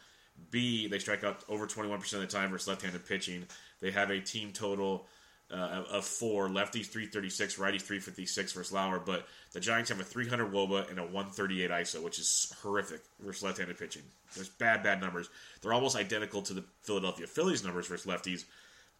B, 0.49 0.87
they 0.87 0.97
strike 0.97 1.25
out 1.25 1.43
over 1.49 1.67
21% 1.67 2.13
of 2.13 2.21
the 2.21 2.27
time 2.27 2.51
versus 2.51 2.69
left 2.69 2.83
handed 2.83 3.05
pitching. 3.05 3.45
They 3.81 3.91
have 3.91 4.09
a 4.09 4.21
team 4.21 4.51
total 4.53 5.05
uh, 5.53 5.83
of 5.91 6.05
four. 6.05 6.49
Lefties 6.49 6.87
336, 6.87 7.55
righties 7.55 7.81
356 7.81 8.53
versus 8.53 8.73
Lauer. 8.73 8.99
But 8.99 9.27
the 9.51 9.59
Giants 9.59 9.89
have 9.89 9.99
a 9.99 10.03
300 10.03 10.51
Woba 10.51 10.89
and 10.89 10.99
a 10.99 11.03
138 11.03 11.69
ISO, 11.69 12.01
which 12.01 12.19
is 12.19 12.53
horrific 12.61 13.01
versus 13.19 13.43
left-handed 13.43 13.77
pitching. 13.77 14.03
There's 14.35 14.49
bad, 14.49 14.83
bad 14.83 14.99
numbers. 14.99 15.29
They're 15.61 15.73
almost 15.73 15.95
identical 15.95 16.41
to 16.41 16.53
the 16.53 16.63
Philadelphia 16.81 17.27
Phillies 17.27 17.63
numbers 17.63 17.87
versus 17.87 18.05
lefties, 18.05 18.45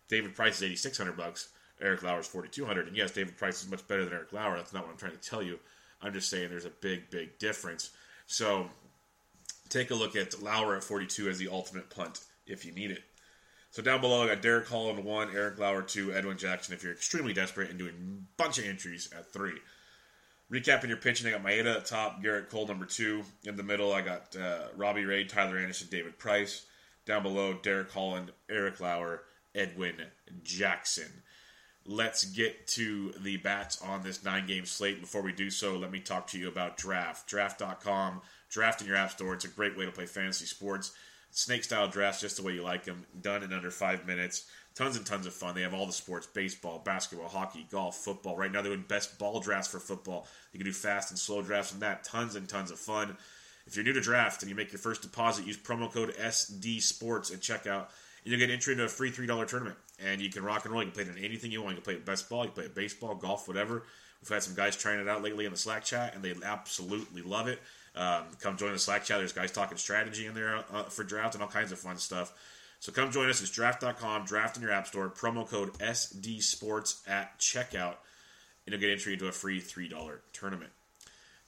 David 0.09 0.35
Price 0.35 0.57
is 0.57 0.63
8600 0.63 1.17
bucks. 1.17 1.49
Eric 1.81 2.03
Lauer 2.03 2.19
is 2.19 2.27
4200 2.27 2.87
And 2.87 2.95
yes, 2.95 3.11
David 3.11 3.35
Price 3.35 3.63
is 3.63 3.69
much 3.69 3.85
better 3.87 4.05
than 4.05 4.13
Eric 4.13 4.31
Lauer. 4.31 4.57
That's 4.57 4.73
not 4.73 4.83
what 4.83 4.91
I'm 4.91 4.97
trying 4.97 5.13
to 5.13 5.29
tell 5.29 5.41
you. 5.41 5.59
I'm 6.01 6.13
just 6.13 6.29
saying 6.29 6.49
there's 6.49 6.65
a 6.65 6.69
big, 6.69 7.09
big 7.09 7.39
difference. 7.39 7.89
So 8.27 8.69
take 9.69 9.91
a 9.91 9.95
look 9.95 10.15
at 10.15 10.41
Lauer 10.41 10.75
at 10.75 10.83
42 10.83 11.29
as 11.29 11.39
the 11.39 11.47
ultimate 11.47 11.89
punt 11.89 12.19
if 12.45 12.65
you 12.65 12.71
need 12.73 12.91
it. 12.91 13.03
So 13.73 13.81
down 13.81 14.01
below, 14.01 14.21
I 14.21 14.27
got 14.27 14.43
Derek 14.43 14.67
Holland 14.67 15.03
one, 15.03 15.35
Eric 15.35 15.57
Lauer 15.57 15.81
two, 15.81 16.13
Edwin 16.13 16.37
Jackson 16.37 16.75
if 16.75 16.83
you're 16.83 16.93
extremely 16.93 17.33
desperate 17.33 17.71
and 17.71 17.79
doing 17.79 17.95
a 17.95 18.41
bunch 18.41 18.59
of 18.59 18.65
entries 18.65 19.11
at 19.17 19.33
three. 19.33 19.57
Recapping 20.51 20.89
your 20.89 20.97
pitching, 20.97 21.25
I 21.25 21.31
got 21.31 21.43
Maeda 21.43 21.77
at 21.77 21.85
top, 21.85 22.23
Gerrit 22.23 22.49
Cole 22.49 22.67
number 22.67 22.85
two. 22.85 23.23
In 23.45 23.55
the 23.55 23.63
middle, 23.63 23.91
I 23.91 24.01
got 24.01 24.35
uh, 24.35 24.67
Robbie 24.77 25.05
Ray, 25.05 25.23
Tyler 25.23 25.57
Anderson, 25.57 25.87
David 25.89 26.19
Price. 26.19 26.67
Down 27.07 27.23
below, 27.23 27.57
Derek 27.63 27.91
Holland, 27.91 28.31
Eric 28.47 28.79
Lauer, 28.79 29.23
Edwin 29.55 29.95
Jackson. 30.43 31.23
Let's 31.83 32.25
get 32.25 32.67
to 32.67 33.11
the 33.23 33.37
bats 33.37 33.81
on 33.81 34.03
this 34.03 34.23
nine 34.23 34.45
game 34.45 34.67
slate. 34.67 35.01
Before 35.01 35.23
we 35.23 35.33
do 35.33 35.49
so, 35.49 35.77
let 35.77 35.89
me 35.89 35.99
talk 35.99 36.27
to 36.27 36.37
you 36.37 36.47
about 36.47 36.77
Draft. 36.77 37.27
Draft.com. 37.27 38.21
Draft 38.51 38.81
in 38.81 38.87
your 38.87 38.97
app 38.97 39.09
store. 39.09 39.33
It's 39.33 39.45
a 39.45 39.47
great 39.47 39.75
way 39.75 39.85
to 39.85 39.91
play 39.91 40.05
fantasy 40.05 40.45
sports. 40.45 40.91
Snake 41.35 41.63
style 41.63 41.87
drafts 41.87 42.21
just 42.21 42.37
the 42.37 42.43
way 42.43 42.53
you 42.53 42.61
like 42.61 42.83
them, 42.83 43.05
done 43.21 43.41
in 43.41 43.51
under 43.51 43.71
five 43.71 44.05
minutes. 44.05 44.45
Tons 44.75 44.95
and 44.95 45.05
tons 45.05 45.25
of 45.25 45.33
fun. 45.33 45.55
They 45.55 45.61
have 45.61 45.73
all 45.73 45.87
the 45.87 45.91
sports 45.91 46.27
baseball, 46.27 46.79
basketball, 46.79 47.27
hockey, 47.27 47.67
golf, 47.71 47.95
football. 47.97 48.37
Right 48.37 48.51
now, 48.51 48.61
they're 48.61 48.71
doing 48.71 48.85
best 48.87 49.17
ball 49.17 49.39
drafts 49.39 49.67
for 49.67 49.79
football. 49.79 50.27
You 50.51 50.59
can 50.59 50.65
do 50.65 50.73
fast 50.73 51.09
and 51.09 51.19
slow 51.19 51.41
drafts 51.41 51.71
and 51.71 51.81
that. 51.81 52.03
Tons 52.03 52.35
and 52.35 52.47
tons 52.47 52.69
of 52.69 52.79
fun. 52.79 53.17
If 53.65 53.75
you're 53.75 53.83
new 53.83 53.93
to 53.93 54.01
draft 54.01 54.43
and 54.43 54.49
you 54.49 54.55
make 54.55 54.71
your 54.71 54.79
first 54.79 55.01
deposit, 55.01 55.47
use 55.47 55.57
promo 55.57 55.91
code 55.91 56.15
SD 56.15 56.81
Sports 56.81 57.31
at 57.31 57.39
checkout. 57.39 57.87
And 58.23 58.31
you'll 58.31 58.39
get 58.39 58.51
entry 58.51 58.73
into 58.73 58.85
a 58.85 58.89
free 58.89 59.11
$3 59.11 59.47
tournament. 59.47 59.77
And 60.03 60.21
you 60.21 60.29
can 60.29 60.43
rock 60.43 60.65
and 60.65 60.73
roll. 60.73 60.83
You 60.83 60.91
can 60.91 61.03
play 61.03 61.11
it 61.11 61.17
in 61.17 61.23
anything 61.23 61.51
you 61.51 61.61
want. 61.61 61.75
You 61.75 61.81
can 61.81 61.85
play 61.85 61.93
it 61.95 62.05
best 62.05 62.29
ball, 62.29 62.43
you 62.43 62.49
can 62.49 62.55
play 62.55 62.65
it 62.65 62.75
baseball, 62.75 63.15
golf, 63.15 63.47
whatever. 63.47 63.83
We've 64.21 64.29
had 64.29 64.43
some 64.43 64.55
guys 64.55 64.77
trying 64.77 64.99
it 64.99 65.07
out 65.09 65.21
lately 65.21 65.45
in 65.45 65.51
the 65.51 65.57
Slack 65.57 65.83
chat, 65.83 66.15
and 66.15 66.23
they 66.23 66.33
absolutely 66.45 67.21
love 67.21 67.47
it. 67.47 67.59
Um, 67.95 68.23
come 68.39 68.57
join 68.57 68.73
the 68.73 68.79
Slack 68.79 69.03
chat. 69.03 69.19
There's 69.19 69.33
guys 69.33 69.51
talking 69.51 69.77
strategy 69.77 70.25
in 70.25 70.33
there 70.33 70.63
uh, 70.71 70.83
for 70.83 71.03
draft 71.03 71.35
and 71.35 71.43
all 71.43 71.49
kinds 71.49 71.71
of 71.71 71.79
fun 71.79 71.97
stuff. 71.97 72.33
So 72.79 72.91
come 72.91 73.11
join 73.11 73.29
us. 73.29 73.41
It's 73.41 73.51
draft.com, 73.51 74.25
draft 74.25 74.57
in 74.57 74.63
your 74.63 74.71
app 74.71 74.87
store, 74.87 75.09
promo 75.09 75.47
code 75.47 75.73
SD 75.73 76.41
Sports 76.41 77.01
at 77.07 77.39
checkout, 77.39 77.95
and 78.65 78.73
you'll 78.73 78.79
get 78.79 78.89
entry 78.89 79.13
into 79.13 79.27
a 79.27 79.31
free 79.31 79.61
$3 79.61 80.17
tournament. 80.33 80.71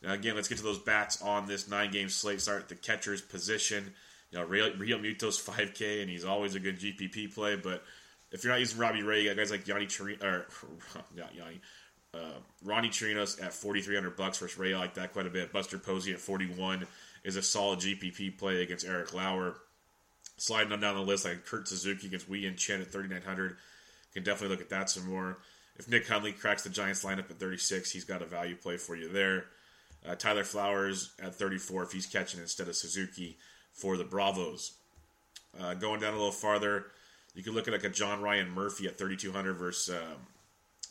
Now, 0.01 0.13
again, 0.13 0.35
let's 0.35 0.47
get 0.47 0.59
to 0.59 0.63
those 0.63 0.79
bats 0.79 1.21
on 1.21 1.47
this 1.47 1.67
nine 1.67 1.91
game 1.91 2.09
slate. 2.09 2.41
Start 2.41 2.61
at 2.61 2.69
the 2.69 2.75
catcher's 2.75 3.21
position. 3.21 3.93
You 4.31 4.39
know, 4.39 4.45
Real, 4.45 4.71
Realmuto's 4.71 5.39
5K, 5.39 5.99
and 6.01 6.09
he's 6.09 6.25
always 6.25 6.55
a 6.55 6.59
good 6.59 6.79
GPP 6.79 7.33
play, 7.33 7.55
but 7.55 7.83
if 8.31 8.43
you're 8.43 8.51
not 8.51 8.59
using 8.59 8.79
Robbie 8.79 9.03
Ray, 9.03 9.21
you 9.21 9.29
got 9.29 9.37
guys 9.37 9.51
like 9.51 9.67
Yanni 9.67 9.87
Chirino, 9.87 10.21
or 10.23 10.45
Yanni, 11.15 11.61
uh, 12.15 12.39
Ronnie 12.63 12.89
Chirinos 12.89 13.41
at 13.43 13.53
4,300 13.53 14.15
bucks 14.15 14.37
versus 14.37 14.57
Ray. 14.57 14.73
I 14.73 14.79
like 14.79 14.93
that 14.95 15.13
quite 15.13 15.27
a 15.27 15.29
bit. 15.29 15.51
Buster 15.51 15.77
Posey 15.77 16.13
at 16.13 16.19
41 16.19 16.87
is 17.23 17.35
a 17.35 17.41
solid 17.41 17.79
GPP 17.79 18.37
play 18.37 18.61
against 18.61 18.85
Eric 18.85 19.13
Lauer. 19.13 19.57
Sliding 20.37 20.71
on 20.71 20.79
down 20.79 20.95
the 20.95 21.01
list, 21.01 21.25
like 21.25 21.45
Kurt 21.45 21.67
Suzuki 21.67 22.07
against 22.07 22.29
Wei 22.29 22.39
Yin 22.39 22.55
Chen 22.55 22.81
at 22.81 22.91
3,900. 22.91 23.57
Can 24.13 24.23
definitely 24.23 24.55
look 24.55 24.61
at 24.61 24.69
that 24.69 24.89
some 24.89 25.09
more. 25.09 25.39
If 25.77 25.89
Nick 25.89 26.07
Hundley 26.07 26.31
cracks 26.31 26.63
the 26.63 26.69
Giants 26.69 27.03
lineup 27.03 27.29
at 27.29 27.39
36, 27.39 27.91
he's 27.91 28.05
got 28.05 28.21
a 28.21 28.25
value 28.25 28.55
play 28.55 28.77
for 28.77 28.95
you 28.95 29.09
there. 29.09 29.45
Uh, 30.07 30.15
Tyler 30.15 30.43
Flowers 30.43 31.13
at 31.21 31.35
34 31.35 31.83
if 31.83 31.91
he's 31.91 32.05
catching 32.05 32.39
instead 32.39 32.67
of 32.67 32.75
Suzuki 32.75 33.37
for 33.73 33.97
the 33.97 34.03
Bravos. 34.03 34.73
Uh, 35.59 35.73
going 35.73 35.99
down 35.99 36.13
a 36.13 36.17
little 36.17 36.31
farther, 36.31 36.85
you 37.33 37.43
can 37.43 37.53
look 37.53 37.67
at 37.67 37.73
like 37.73 37.83
a 37.83 37.89
John 37.89 38.21
Ryan 38.21 38.49
Murphy 38.49 38.87
at 38.87 38.97
3,200 38.97 39.53
versus 39.53 39.95
um, 39.95 40.17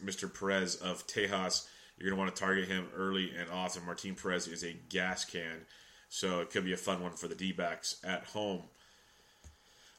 Mr. 0.02 0.32
Perez 0.32 0.76
of 0.76 1.06
Tejas. 1.06 1.66
You're 1.98 2.10
going 2.10 2.16
to 2.16 2.24
want 2.24 2.34
to 2.34 2.40
target 2.40 2.68
him 2.68 2.88
early 2.96 3.32
and 3.38 3.48
often. 3.50 3.84
Martin 3.86 4.14
Perez 4.14 4.48
is 4.48 4.64
a 4.64 4.74
gas 4.88 5.24
can, 5.24 5.66
so 6.08 6.40
it 6.40 6.50
could 6.50 6.64
be 6.64 6.72
a 6.72 6.76
fun 6.76 7.02
one 7.02 7.12
for 7.12 7.28
the 7.28 7.34
D 7.34 7.52
backs 7.52 8.00
at 8.04 8.24
home. 8.24 8.62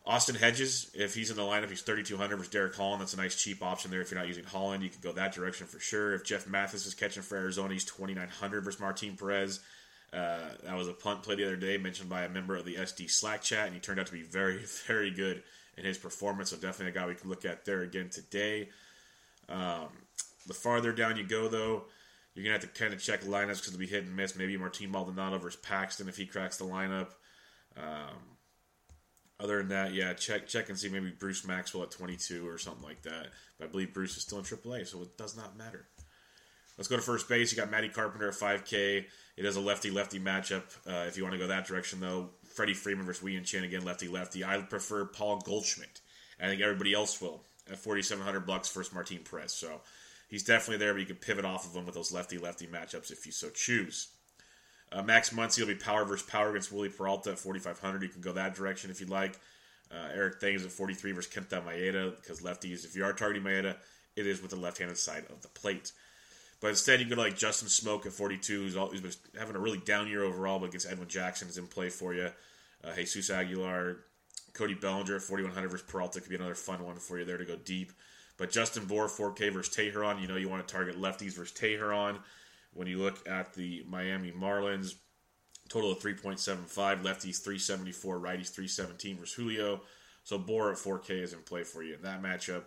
Austin 0.07 0.35
Hedges, 0.35 0.91
if 0.93 1.15
he's 1.15 1.31
in 1.31 1.35
the 1.35 1.41
lineup, 1.41 1.69
he's 1.69 1.81
3,200 1.81 2.37
versus 2.37 2.51
Derek 2.51 2.75
Holland. 2.75 3.01
That's 3.01 3.15
a 3.15 3.17
nice 3.17 3.35
cheap 3.35 3.63
option 3.63 3.89
there. 3.89 4.01
If 4.01 4.11
you're 4.11 4.19
not 4.19 4.27
using 4.27 4.43
Holland, 4.43 4.83
you 4.83 4.89
could 4.89 5.01
go 5.01 5.11
that 5.13 5.33
direction 5.33 5.65
for 5.65 5.79
sure. 5.79 6.13
If 6.13 6.23
Jeff 6.23 6.47
Mathis 6.47 6.85
is 6.85 6.93
catching 6.93 7.23
for 7.23 7.37
Arizona, 7.37 7.73
he's 7.73 7.85
2,900 7.85 8.63
versus 8.63 8.79
Martin 8.79 9.15
Perez. 9.17 9.61
Uh, 10.13 10.49
that 10.63 10.77
was 10.77 10.87
a 10.87 10.93
punt 10.93 11.23
play 11.23 11.35
the 11.35 11.45
other 11.45 11.55
day 11.55 11.77
mentioned 11.77 12.09
by 12.09 12.23
a 12.23 12.29
member 12.29 12.55
of 12.55 12.65
the 12.65 12.75
SD 12.75 13.09
Slack 13.09 13.41
chat, 13.41 13.65
and 13.65 13.73
he 13.73 13.79
turned 13.79 13.99
out 13.99 14.05
to 14.05 14.13
be 14.13 14.21
very, 14.21 14.59
very 14.87 15.09
good 15.09 15.41
in 15.75 15.83
his 15.85 15.97
performance. 15.97 16.51
So 16.51 16.57
definitely 16.57 16.91
a 16.91 17.01
guy 17.01 17.07
we 17.07 17.15
can 17.15 17.29
look 17.29 17.43
at 17.43 17.65
there 17.65 17.81
again 17.81 18.09
today. 18.09 18.69
Um, 19.49 19.87
the 20.47 20.53
farther 20.53 20.91
down 20.91 21.17
you 21.17 21.23
go, 21.25 21.47
though, 21.47 21.85
you're 22.33 22.43
gonna 22.43 22.59
have 22.59 22.61
to 22.61 22.79
kind 22.79 22.93
of 22.93 23.01
check 23.01 23.21
lineups 23.21 23.57
because 23.57 23.67
it'll 23.69 23.79
be 23.79 23.87
hit 23.87 24.05
and 24.05 24.15
miss. 24.15 24.35
Maybe 24.35 24.57
Martin 24.57 24.91
Maldonado 24.91 25.37
versus 25.37 25.59
Paxton 25.61 26.09
if 26.09 26.17
he 26.17 26.25
cracks 26.25 26.57
the 26.57 26.65
lineup. 26.65 27.09
Um, 27.77 28.35
other 29.39 29.57
than 29.57 29.69
that, 29.69 29.93
yeah, 29.93 30.13
check 30.13 30.47
check 30.47 30.69
and 30.69 30.77
see 30.77 30.89
maybe 30.89 31.11
Bruce 31.11 31.45
Maxwell 31.45 31.83
at 31.83 31.91
22 31.91 32.47
or 32.47 32.57
something 32.57 32.83
like 32.83 33.01
that. 33.03 33.27
But 33.57 33.65
I 33.65 33.71
believe 33.71 33.93
Bruce 33.93 34.17
is 34.17 34.23
still 34.23 34.37
in 34.37 34.43
AAA, 34.43 34.87
so 34.87 35.01
it 35.01 35.17
does 35.17 35.35
not 35.35 35.57
matter. 35.57 35.87
Let's 36.77 36.89
go 36.89 36.97
to 36.97 37.01
first 37.01 37.29
base. 37.29 37.51
You 37.51 37.57
got 37.57 37.71
Matty 37.71 37.87
Carpenter 37.87 38.27
at 38.27 38.33
5K. 38.33 39.05
It 39.37 39.45
is 39.45 39.55
a 39.55 39.61
lefty 39.61 39.91
lefty 39.91 40.19
matchup. 40.19 40.63
Uh, 40.85 41.05
if 41.07 41.15
you 41.15 41.23
want 41.23 41.33
to 41.33 41.39
go 41.39 41.47
that 41.47 41.65
direction, 41.65 41.99
though, 42.01 42.31
Freddie 42.53 42.73
Freeman 42.73 43.05
versus 43.05 43.23
Wei 43.23 43.31
Yin 43.31 43.43
Chen 43.43 43.63
again, 43.63 43.85
lefty 43.85 44.07
lefty. 44.07 44.43
I 44.43 44.57
prefer 44.57 45.05
Paul 45.05 45.39
Goldschmidt. 45.39 46.01
I 46.39 46.47
think 46.47 46.61
everybody 46.61 46.93
else 46.93 47.21
will 47.21 47.43
at 47.69 47.77
4,700 47.77 48.41
bucks 48.41 48.72
versus 48.72 48.93
Martin 48.93 49.19
Perez. 49.29 49.53
So 49.53 49.81
he's 50.29 50.43
definitely 50.43 50.77
there, 50.77 50.93
but 50.93 51.00
you 51.00 51.05
can 51.05 51.15
pivot 51.15 51.45
off 51.45 51.65
of 51.65 51.75
him 51.75 51.86
with 51.86 51.95
those 51.95 52.12
lefty 52.12 52.38
lefty 52.38 52.67
matchups 52.67 53.12
if 53.12 53.25
you 53.25 53.31
so 53.31 53.50
choose. 53.50 54.07
Uh, 54.91 55.01
Max 55.01 55.31
Muncy 55.31 55.60
will 55.60 55.67
be 55.67 55.75
power 55.75 56.05
versus 56.05 56.27
power 56.27 56.51
against 56.51 56.72
Wily 56.72 56.89
Peralta 56.89 57.31
at 57.31 57.39
4,500. 57.39 58.03
You 58.03 58.10
can 58.10 58.22
go 58.22 58.34
that 58.34 58.55
direction 58.55 58.91
if 58.91 59.00
you'd 59.00 59.10
like. 59.10 59.39
Uh, 59.91 60.10
Eric 60.13 60.39
Thames 60.39 60.65
at 60.65 60.72
43 60.72 61.12
versus 61.12 61.31
Kenta 61.31 61.63
Maeda 61.63 62.15
because 62.15 62.41
lefties, 62.41 62.86
if 62.86 62.95
you 62.95 63.03
are 63.03 63.13
targeting 63.13 63.43
Maeda, 63.43 63.75
it 64.15 64.25
is 64.25 64.41
with 64.41 64.51
the 64.51 64.57
left 64.57 64.77
handed 64.77 64.98
side 64.98 65.25
of 65.29 65.41
the 65.41 65.48
plate. 65.50 65.91
But 66.62 66.69
instead, 66.69 67.00
you 67.00 67.05
can 67.05 67.15
go 67.15 67.22
like 67.22 67.38
Justin 67.38 67.67
Smoak 67.67 68.05
at 68.05 68.13
42, 68.13 68.62
who's, 68.62 68.75
all, 68.75 68.88
who's 68.88 69.01
been 69.01 69.12
having 69.38 69.55
a 69.55 69.60
really 69.60 69.77
down 69.79 70.07
year 70.07 70.24
overall, 70.24 70.60
but 70.60 70.67
against 70.69 70.89
Edwin 70.89 71.07
Jackson 71.07 71.48
is 71.48 71.57
in 71.57 71.67
play 71.67 71.89
for 71.89 72.13
you. 72.13 72.29
Uh, 72.84 72.95
Jesus 72.95 73.29
Aguilar, 73.29 73.98
Cody 74.55 74.74
Bellinger 74.74 75.17
at 75.17 75.21
4,100 75.21 75.69
versus 75.69 75.85
Peralta 75.88 76.21
could 76.21 76.29
be 76.29 76.35
another 76.35 76.55
fun 76.55 76.83
one 76.83 76.95
for 76.95 77.19
you 77.19 77.25
there 77.25 77.38
to 77.38 77.45
go 77.45 77.55
deep. 77.57 77.91
But 78.38 78.51
Justin 78.51 78.85
Bour, 78.85 79.07
4K 79.07 79.53
versus 79.53 79.75
Teheran, 79.75 80.21
you 80.21 80.27
know 80.27 80.35
you 80.35 80.50
want 80.50 80.67
to 80.67 80.74
target 80.74 81.00
lefties 81.00 81.35
versus 81.35 81.53
Teheran. 81.57 82.17
When 82.74 82.88
you 82.88 82.97
look 82.97 83.27
at 83.27 83.53
the 83.53 83.85
Miami 83.88 84.31
Marlins, 84.31 84.95
total 85.69 85.91
of 85.91 86.00
3.75, 86.00 86.67
lefties 87.03 87.41
374, 87.41 88.19
righties 88.19 88.50
317 88.50 89.17
versus 89.17 89.35
Julio. 89.35 89.81
So 90.24 90.38
Bour 90.38 90.71
at 90.71 90.77
4K 90.77 91.21
is 91.21 91.33
in 91.33 91.39
play 91.39 91.63
for 91.63 91.83
you 91.83 91.93
in 91.95 92.01
that 92.01 92.21
matchup. 92.21 92.63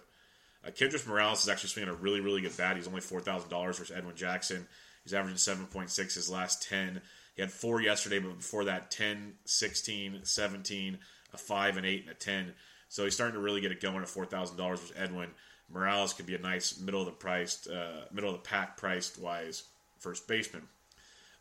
Uh, 0.67 0.71
Kendrys 0.71 1.07
Morales 1.07 1.43
is 1.43 1.49
actually 1.49 1.69
swinging 1.71 1.91
a 1.91 1.97
really, 1.97 2.21
really 2.21 2.41
good 2.41 2.57
bat. 2.57 2.77
He's 2.77 2.89
only 2.89 3.01
$4,000 3.01 3.67
versus 3.67 3.93
Edwin 3.95 4.17
Jackson. 4.17 4.67
He's 5.05 5.15
averaging 5.15 5.39
7.6 5.39 6.15
his 6.15 6.31
last 6.31 6.69
10. 6.69 7.01
He 7.35 7.43
had 7.43 7.53
four 7.53 7.81
yesterday, 7.81 8.19
but 8.19 8.39
before 8.39 8.65
that, 8.65 8.91
10, 8.91 9.35
16, 9.45 10.21
17, 10.25 10.99
a 11.33 11.39
5, 11.39 11.77
and 11.77 11.87
8, 11.87 12.03
and 12.03 12.11
a 12.11 12.15
10. 12.15 12.55
So 12.89 13.05
he's 13.05 13.15
starting 13.15 13.35
to 13.35 13.41
really 13.41 13.61
get 13.61 13.73
it 13.73 13.81
going 13.81 14.03
at 14.03 14.09
$4,000 14.09 14.57
versus 14.57 14.93
Edwin. 14.97 15.31
Morales 15.71 16.15
could 16.15 16.27
be 16.27 16.35
a 16.35 16.41
nice 16.41 16.79
middle 16.81 17.01
of 17.01 17.07
the 17.07 17.13
priced, 17.13 17.69
uh, 17.69 18.05
middle 18.13 18.31
of 18.31 18.37
the 18.37 18.49
pack 18.49 18.77
priced 18.77 19.19
wise 19.19 19.65
first 19.99 20.27
baseman. 20.27 20.63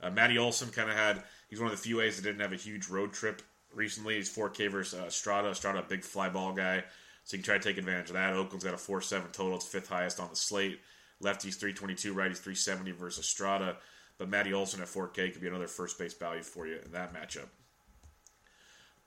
Uh, 0.01 0.10
Matty 0.10 0.38
Olson 0.38 0.70
kind 0.70 0.89
of 0.89 0.96
had, 0.96 1.24
he's 1.50 1.60
one 1.60 1.72
of 1.72 1.75
the 1.75 1.82
few 1.82 2.01
A's 2.01 2.17
that 2.17 2.24
didn't 2.24 2.41
have 2.41 2.53
a 2.53 2.58
huge 2.58 2.88
road 2.88 3.13
trip 3.13 3.41
recently. 3.74 4.15
He's 4.15 4.36
4K 4.36 4.70
versus 4.70 5.00
uh, 5.00 5.10
Strada. 5.10 5.56
Strada, 5.56 5.79
a 5.79 5.84
big 5.84 6.03
fly 6.03 6.29
ball 6.29 6.53
guy. 6.53 6.84
So 7.24 7.36
you 7.36 7.44
can 7.44 7.46
try 7.46 7.58
to 7.58 7.63
take 7.63 7.77
advantage 7.77 8.10
of 8.10 8.13
that. 8.13 8.34
Oakland's 8.34 8.63
got 8.63 8.74
a 8.74 8.77
4 8.77 9.01
7 9.01 9.32
total. 9.32 9.56
It's 9.56 9.65
fifth 9.65 9.89
highest 9.89 10.20
on 10.20 10.29
the 10.29 10.36
slate. 10.36 10.79
Lefties 11.22 11.56
322, 11.56 12.13
righties 12.13 12.38
370 12.38 12.91
versus 12.91 13.25
Strada. 13.25 13.77
But 14.17 14.29
Matty 14.29 14.53
Olson 14.53 14.82
at 14.82 14.88
4K 14.88 15.34
could 15.34 15.41
be 15.41 15.48
another 15.48 15.67
first 15.67 15.98
base 15.98 16.13
value 16.13 16.44
for 16.44 16.67
you 16.67 16.79
in 16.84 16.91
that 16.91 17.13
matchup. 17.13 17.48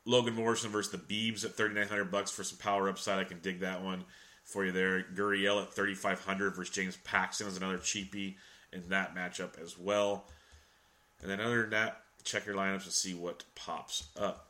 Logan 0.05 0.35
Morrison 0.35 0.71
versus 0.71 0.93
the 0.93 0.99
Beebs 0.99 1.45
at 1.45 1.55
3900 1.55 2.11
bucks 2.11 2.31
for 2.31 2.43
some 2.43 2.59
power 2.59 2.89
upside. 2.89 3.19
I 3.19 3.25
can 3.25 3.41
dig 3.41 3.61
that 3.61 3.83
one 3.83 4.05
for 4.45 4.65
you 4.65 4.73
there. 4.73 5.05
Gurriel 5.15 5.63
at 5.63 5.73
3500 5.73 6.57
versus 6.57 6.75
James 6.75 6.97
Paxton 6.99 7.47
is 7.47 7.57
another 7.57 7.79
cheapie 7.79 8.37
in 8.73 8.89
that 8.89 9.15
matchup 9.15 9.61
as 9.63 9.79
well. 9.79 10.27
And 11.21 11.31
then 11.31 11.41
other 11.41 11.63
than 11.63 11.71
that, 11.71 12.03
check 12.25 12.47
your 12.47 12.55
lineups 12.55 12.85
and 12.85 12.93
see 12.93 13.15
what 13.15 13.45
pops 13.55 14.09
up. 14.19 14.47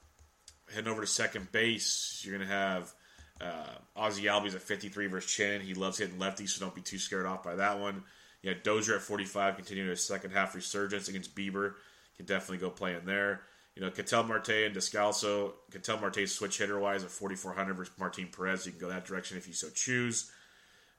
Heading 0.72 0.90
over 0.90 1.00
to 1.00 1.06
second 1.06 1.50
base, 1.50 2.22
you're 2.24 2.36
going 2.36 2.48
to 2.48 2.54
have 2.54 2.92
uh, 3.40 3.74
Ozzie 3.96 4.24
Albies 4.24 4.54
at 4.54 4.62
53 4.62 5.08
versus 5.08 5.30
Chen. 5.30 5.60
He 5.60 5.74
loves 5.74 5.98
hitting 5.98 6.16
lefties, 6.16 6.50
so 6.50 6.64
don't 6.64 6.74
be 6.74 6.80
too 6.80 6.98
scared 6.98 7.26
off 7.26 7.42
by 7.42 7.56
that 7.56 7.80
one. 7.80 8.04
You 8.42 8.50
had 8.50 8.62
Dozier 8.62 8.96
at 8.96 9.02
45, 9.02 9.56
continuing 9.56 9.90
his 9.90 10.04
second 10.04 10.30
half 10.30 10.54
resurgence 10.54 11.08
against 11.08 11.34
Bieber. 11.34 11.74
Can 12.16 12.26
definitely 12.26 12.58
go 12.58 12.70
play 12.70 12.94
in 12.94 13.04
there. 13.04 13.42
You 13.76 13.82
know, 13.82 13.90
Ketel 13.90 14.24
Marte 14.24 14.66
and 14.66 14.74
Descalso. 14.74 15.52
Ketel 15.70 15.98
Marte 15.98 16.28
switch 16.28 16.58
hitter 16.58 16.78
wise 16.78 17.04
at 17.04 17.10
4,400 17.10 17.74
versus 17.74 17.94
Martin 17.98 18.28
Perez. 18.28 18.66
You 18.66 18.72
can 18.72 18.80
go 18.80 18.88
that 18.88 19.04
direction 19.04 19.36
if 19.36 19.46
you 19.46 19.54
so 19.54 19.68
choose. 19.70 20.30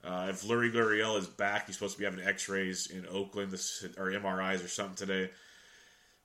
Uh, 0.03 0.27
if 0.29 0.43
Lurie 0.43 0.73
Gurriel 0.73 1.17
is 1.19 1.27
back, 1.27 1.67
he's 1.67 1.75
supposed 1.75 1.93
to 1.93 1.99
be 1.99 2.05
having 2.05 2.25
X-rays 2.25 2.87
in 2.87 3.05
Oakland 3.07 3.53
or 3.53 4.11
MRIs 4.11 4.63
or 4.63 4.67
something 4.67 4.95
today. 4.95 5.31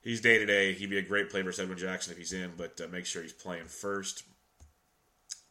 He's 0.01 0.21
day 0.21 0.39
to 0.39 0.45
day. 0.45 0.73
He'd 0.73 0.89
be 0.89 0.97
a 0.97 1.03
great 1.03 1.29
play 1.29 1.41
versus 1.41 1.63
Edwin 1.63 1.77
Jackson 1.77 2.13
if 2.13 2.17
he's 2.17 2.33
in, 2.33 2.53
but 2.57 2.79
uh, 2.81 2.87
make 2.87 3.05
sure 3.05 3.21
he's 3.21 3.33
playing 3.33 3.65
first. 3.65 4.23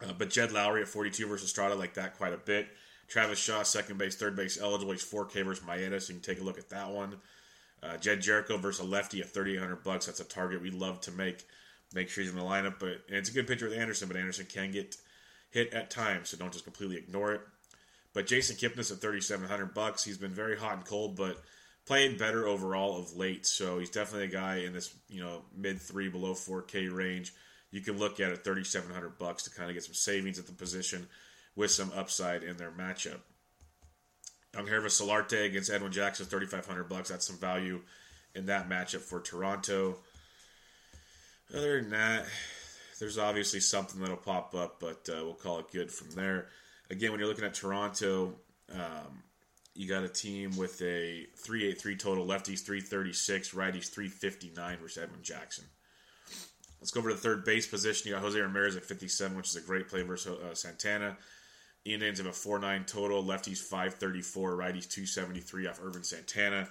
Uh, 0.03 0.13
but 0.13 0.31
Jed 0.31 0.51
Lowrie 0.51 0.83
at 0.83 0.89
42 0.89 1.27
versus 1.27 1.49
Estrada 1.49 1.75
like 1.75 1.95
that 1.95 2.17
quite 2.17 2.33
a 2.33 2.39
bit. 2.39 2.69
Travis 3.09 3.39
Shaw, 3.39 3.63
second 3.63 3.99
base, 3.99 4.17
third 4.17 4.35
base 4.35 4.61
eligible. 4.61 4.93
He's 4.93 5.05
4K 5.05 5.45
versus 5.45 5.65
Maeda, 5.65 6.01
so 6.03 6.13
you 6.13 6.19
can 6.19 6.35
take 6.35 6.41
a 6.41 6.45
look 6.45 6.59
at 6.59 6.71
that 6.71 6.91
one. 6.91 7.17
Uh, 7.83 7.97
Jedd 7.97 8.21
Gyorko 8.21 8.59
versus 8.59 8.85
a 8.85 8.89
lefty 8.89 9.21
at 9.21 9.31
3,800 9.31 9.85
bucks. 9.85 10.07
That's 10.07 10.21
a 10.21 10.25
target 10.25 10.63
we 10.63 10.71
love 10.71 11.01
to 11.03 11.13
make. 11.13 11.45
Make 11.95 12.09
sure 12.09 12.25
he's 12.25 12.33
in 12.33 12.39
the 12.39 12.45
lineup, 12.45 12.79
but 12.81 13.03
it's 13.09 13.29
a 13.29 13.33
good 13.33 13.47
pitcher 13.47 13.69
with 13.69 13.79
Anderson, 13.79 14.09
but 14.09 14.17
Anderson 14.17 14.47
can 14.47 14.73
get 14.73 14.97
hit 15.51 15.73
at 15.73 15.91
times, 15.91 16.31
so 16.31 16.37
don't 16.37 16.53
just 16.53 16.65
completely 16.65 16.97
ignore 16.97 17.33
it. 17.33 17.41
But 18.13 18.27
Jason 18.27 18.57
Kipnis 18.57 18.91
at 18.91 18.99
3,700 18.99 19.75
bucks. 19.75 20.03
He's 20.03 20.19
been 20.19 20.33
very 20.33 20.57
hot 20.57 20.79
and 20.79 20.85
cold, 20.85 21.17
but 21.17 21.43
playing 21.87 22.19
better 22.19 22.47
overall 22.47 22.99
of 22.99 23.17
late. 23.17 23.47
So 23.47 23.79
he's 23.79 23.91
definitely 23.91 24.29
a 24.29 24.31
guy 24.31 24.57
in 24.57 24.73
this 24.73 24.95
you 25.09 25.23
know 25.23 25.43
mid 25.57 25.81
three 25.81 26.09
below 26.09 26.35
4K 26.35 26.95
range. 26.95 27.33
You 27.71 27.81
can 27.81 27.99
look 27.99 28.21
at 28.21 28.33
at 28.33 28.45
3,700 28.45 29.19
bucks 29.19 29.45
to 29.45 29.51
kind 29.51 29.71
of 29.71 29.75
get 29.75 29.85
some 29.85 29.95
savings 29.95 30.39
at 30.39 30.47
the 30.47 30.53
position 30.53 31.07
with 31.55 31.71
some 31.71 31.93
upside 31.95 32.43
in 32.43 32.57
their 32.57 32.71
matchup. 32.71 33.21
Yangervis 34.57 35.01
Solarte 35.01 35.45
against 35.45 35.71
Edwin 35.71 35.93
Jackson, 35.93 36.27
3,500 36.27 36.89
bucks. 36.89 37.11
That's 37.11 37.27
some 37.27 37.37
value 37.37 37.81
in 38.35 38.47
that 38.47 38.69
matchup 38.69 39.01
for 39.01 39.21
Toronto. 39.21 39.97
Other 41.55 41.81
than 41.81 41.91
that, 41.91 42.27
there's 42.99 43.19
obviously 43.19 43.61
something 43.61 44.01
that'll 44.01 44.17
pop 44.17 44.55
up, 44.55 44.81
but 44.81 45.09
uh, 45.09 45.25
we'll 45.25 45.35
call 45.35 45.59
it 45.59 45.71
good 45.71 45.91
from 45.93 46.11
there. 46.13 46.49
Again, 46.91 47.11
when 47.11 47.21
you're 47.21 47.29
looking 47.29 47.45
at 47.45 47.55
Toronto, 47.55 48.35
um, 48.73 49.23
you 49.75 49.89
got 49.89 50.03
a 50.03 50.09
team 50.09 50.57
with 50.57 50.81
a 50.83 51.27
383 51.37 51.97
total, 51.97 52.27
lefties 52.27 52.65
336, 52.65 53.51
righties 53.51 53.89
359 53.89 54.79
versus 54.79 55.03
Edwin 55.03 55.23
Jackson. 55.23 55.65
Let's 56.81 56.91
go 56.91 57.01
over 57.01 57.11
to 57.11 57.15
the 57.15 57.21
third 57.21 57.45
base 57.45 57.67
position. 57.67 58.09
You 58.09 58.15
got 58.15 58.23
Jose 58.23 58.39
Ramirez 58.39 58.77
at 58.77 58.85
57, 58.85 59.37
which 59.37 59.49
is 59.49 59.57
a 59.57 59.61
great 59.61 59.89
play 59.89 60.03
versus 60.03 60.39
uh, 60.39 60.55
Santana. 60.55 61.17
Indians 61.93 62.19
have 62.19 62.27
a 62.27 62.31
4-9 62.31 62.87
total. 62.87 63.23
Lefties 63.23 63.59
534, 63.59 64.53
righties 64.53 64.89
273 64.89 65.67
off 65.67 65.81
Ervin 65.83 66.05
Santana. 66.05 66.69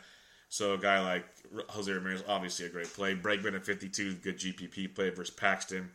So 0.50 0.74
a 0.74 0.78
guy 0.78 1.02
like 1.02 1.26
Jose 1.70 1.92
Ramirez, 1.92 2.24
obviously 2.28 2.66
a 2.66 2.70
great 2.70 2.94
play. 2.94 3.16
Bregman 3.16 3.56
at 3.56 3.66
52, 3.66 4.16
good 4.16 4.38
GPP 4.38 4.94
play 4.94 5.10
versus 5.10 5.34
Paxton. 5.34 5.90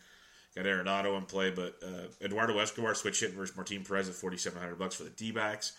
Got 0.55 0.65
Arenado 0.65 1.17
in 1.17 1.27
play, 1.27 1.50
but 1.50 1.77
uh, 1.83 2.09
Eduardo 2.25 2.59
Escobar 2.59 2.95
switch 2.95 3.21
hit 3.21 3.33
versus 3.33 3.55
Martin 3.55 3.85
Perez 3.85 4.09
at 4.09 4.17
4,700 4.17 4.77
bucks 4.77 4.97
for 4.97 5.05
the 5.05 5.11
D-backs. 5.11 5.75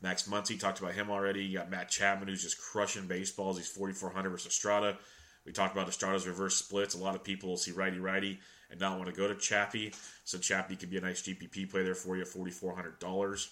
Max 0.00 0.28
Muncy 0.28 0.58
talked 0.58 0.78
about 0.78 0.92
him 0.92 1.10
already. 1.10 1.44
You 1.44 1.58
got 1.58 1.70
Matt 1.70 1.88
Chapman 1.88 2.28
who's 2.28 2.42
just 2.42 2.60
crushing 2.60 3.06
baseballs. 3.06 3.56
He's 3.56 3.68
4,400 3.68 4.30
versus 4.30 4.52
Estrada. 4.52 4.96
We 5.44 5.52
talked 5.52 5.74
about 5.74 5.88
Estrada's 5.88 6.26
reverse 6.26 6.56
splits. 6.56 6.94
A 6.94 6.98
lot 6.98 7.14
of 7.14 7.24
people 7.24 7.48
will 7.50 7.56
see 7.56 7.72
righty 7.72 7.98
righty 7.98 8.40
and 8.72 8.80
not 8.80 8.98
want 8.98 9.08
to 9.08 9.14
go 9.14 9.28
to 9.28 9.34
Chappie. 9.36 9.92
So 10.24 10.38
Chappie 10.38 10.74
could 10.74 10.90
be 10.90 10.96
a 10.96 11.00
nice 11.00 11.22
GPP 11.22 11.70
play 11.70 11.84
there 11.84 11.94
for 11.94 12.16
you, 12.16 12.24
forty 12.24 12.50
four 12.50 12.74
hundred 12.74 12.98
dollars. 12.98 13.50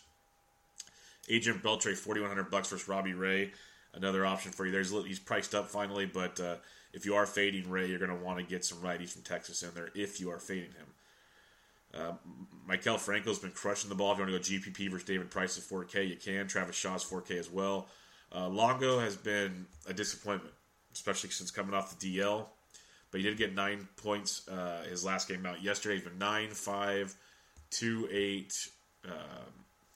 Adrian 1.29 1.61
Beltre, 1.61 1.95
forty 1.95 2.21
one 2.21 2.31
hundred 2.31 2.51
bucks 2.51 2.71
versus 2.71 2.89
Robbie 2.89 3.15
Ray, 3.15 3.53
another 3.95 4.27
option 4.27 4.51
for 4.51 4.67
you. 4.67 4.73
There's 4.73 4.91
he's 4.91 5.21
priced 5.21 5.55
up 5.55 5.69
finally, 5.69 6.07
but 6.07 6.41
uh, 6.41 6.57
if 6.93 7.05
you 7.05 7.15
are 7.15 7.27
fading 7.27 7.71
Ray, 7.71 7.87
you're 7.87 7.99
going 7.99 8.11
to 8.11 8.25
want 8.25 8.39
to 8.39 8.45
get 8.45 8.65
some 8.65 8.79
righties 8.79 9.13
from 9.13 9.23
Texas 9.23 9.63
in 9.63 9.71
there 9.75 9.91
if 9.95 10.19
you 10.19 10.31
are 10.31 10.39
fading 10.41 10.73
him. 10.73 10.87
Uh, 11.93 12.13
Maikel 12.69 12.99
Franco's 12.99 13.39
been 13.39 13.51
crushing 13.51 13.91
the 13.91 13.97
ball. 13.97 14.13
If 14.13 14.19
you 14.19 14.25
want 14.25 14.43
to 14.43 14.55
go 14.55 14.59
GPP 14.59 14.91
versus 14.91 15.07
David 15.07 15.31
Price 15.31 15.59
at 15.59 15.65
4K, 15.65 16.09
you 16.09 16.17
can. 16.17 16.47
Travis 16.47 16.77
Shaw's 16.77 17.05
4K 17.05 17.37
as 17.37 17.51
well. 17.51 17.89
Uh, 18.33 18.49
Longo 18.49 19.01
has 19.01 19.17
been 19.17 19.67
a 19.89 19.93
disappointment, 19.93 20.55
especially 20.93 21.31
since 21.31 21.51
coming 21.51 21.75
off 21.75 21.99
the 21.99 22.19
DL 22.19 22.47
but 23.11 23.21
he 23.21 23.27
did 23.27 23.37
get 23.37 23.55
nine 23.55 23.89
points 23.97 24.47
uh, 24.49 24.85
his 24.89 25.05
last 25.05 25.29
game 25.29 25.45
out 25.47 25.63
yesterday. 25.63 25.97
He's 25.97 26.05
been 26.05 26.19
nine, 26.19 26.51
five, 26.51 27.15
two, 27.71 28.09
eight, 28.11 28.69
um, 29.05 29.13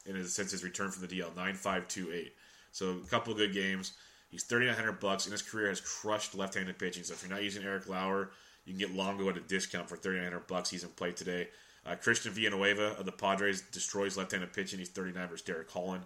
in 0.07 0.17
his, 0.17 0.35
since 0.35 0.51
his 0.51 0.65
return 0.65 0.91
from 0.91 1.07
the 1.07 1.21
DL. 1.21 1.35
Nine, 1.37 1.55
five, 1.55 1.89
two, 1.89 2.13
eight. 2.13 2.35
So 2.73 2.91
a 2.91 3.09
couple 3.09 3.35
good 3.35 3.55
games. 3.55 3.93
He's 4.31 4.43
thirty 4.43 4.67
nine 4.67 4.75
hundred 4.75 4.99
bucks 4.99 5.27
in 5.27 5.33
his 5.33 5.43
career 5.43 5.69
has 5.69 5.81
crushed 5.81 6.35
left 6.35 6.55
handed 6.55 6.79
pitching. 6.79 7.05
So 7.05 7.15
if 7.15 7.23
you're 7.23 7.31
not 7.31 7.45
using 7.45 7.63
Eric 7.63 7.89
Lauer, 7.89 8.31
you 8.65 8.73
can 8.73 8.81
get 8.81 8.93
Longo 8.93 9.29
at 9.29 9.37
a 9.37 9.41
discount 9.41 9.89
for 9.89 9.97
thirty 9.97 10.17
nine 10.17 10.27
hundred 10.27 10.49
bucks. 10.49 10.71
He's 10.71 10.83
in 10.83 10.91
play 10.91 11.13
today. 11.13 11.49
Uh, 11.87 11.95
Christian 11.95 12.33
Villanueva 12.33 12.97
of 12.99 13.05
the 13.05 13.13
Padres 13.13 13.61
destroys 13.61 14.17
left 14.17 14.33
handed 14.33 14.53
pitching. 14.53 14.81
He's 14.81 14.89
thirty 14.89 15.13
nine 15.13 15.29
versus 15.29 15.47
Derek 15.47 15.71
Holland. 15.71 16.03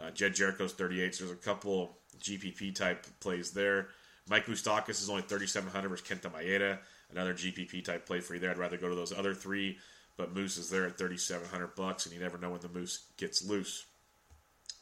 Uh, 0.00 0.10
Gyorko's 0.12 0.72
thirty 0.72 1.02
eight. 1.02 1.14
So 1.14 1.26
there's 1.26 1.36
a 1.36 1.42
couple 1.42 1.98
GPP 2.20 2.74
type 2.74 3.06
plays 3.20 3.50
there. 3.50 3.88
Mike 4.28 4.46
Moustakas 4.46 5.00
is 5.02 5.08
only 5.08 5.22
3,700 5.22 5.88
versus 5.88 6.06
Kenta 6.06 6.30
Maeda, 6.30 6.78
another 7.10 7.34
GPP 7.34 7.84
type 7.84 8.06
play 8.06 8.20
for 8.20 8.34
you 8.34 8.40
there. 8.40 8.50
I'd 8.50 8.58
rather 8.58 8.76
go 8.76 8.88
to 8.88 8.94
those 8.94 9.12
other 9.12 9.34
three, 9.34 9.78
but 10.16 10.34
Moose 10.34 10.58
is 10.58 10.70
there 10.70 10.86
at 10.86 10.98
3,700 10.98 11.74
bucks, 11.74 12.06
and 12.06 12.14
you 12.14 12.20
never 12.20 12.38
know 12.38 12.50
when 12.50 12.60
the 12.60 12.68
Moose 12.68 13.06
gets 13.16 13.48
loose. 13.48 13.86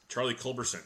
Charlie 0.09 0.35
Culberson, 0.35 0.83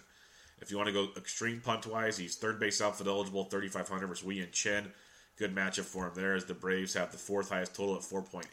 if 0.61 0.71
you 0.71 0.77
want 0.77 0.89
to 0.89 0.93
go 0.93 1.09
extreme 1.17 1.61
punt 1.61 1.87
wise, 1.87 2.19
he's 2.19 2.37
third 2.37 2.61
base 2.61 2.81
outfield 2.81 3.09
eligible, 3.09 3.45
3,500 3.45 4.07
versus 4.07 4.25
Wei 4.25 4.35
Yin 4.35 4.49
Chen. 4.53 4.93
Good 5.37 5.55
matchup 5.55 5.85
for 5.85 6.07
him 6.07 6.13
there 6.15 6.35
as 6.35 6.45
the 6.45 6.55
Braves 6.55 6.95
have 6.95 7.13
the 7.13 7.19
fourth 7.19 7.49
highest 7.49 7.75
total 7.75 7.97
at 7.97 8.03
4.8. 8.03 8.51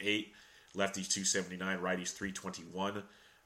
Lefties 0.74 1.08
279, 1.08 1.78
righties 1.78 2.12
321 2.12 3.02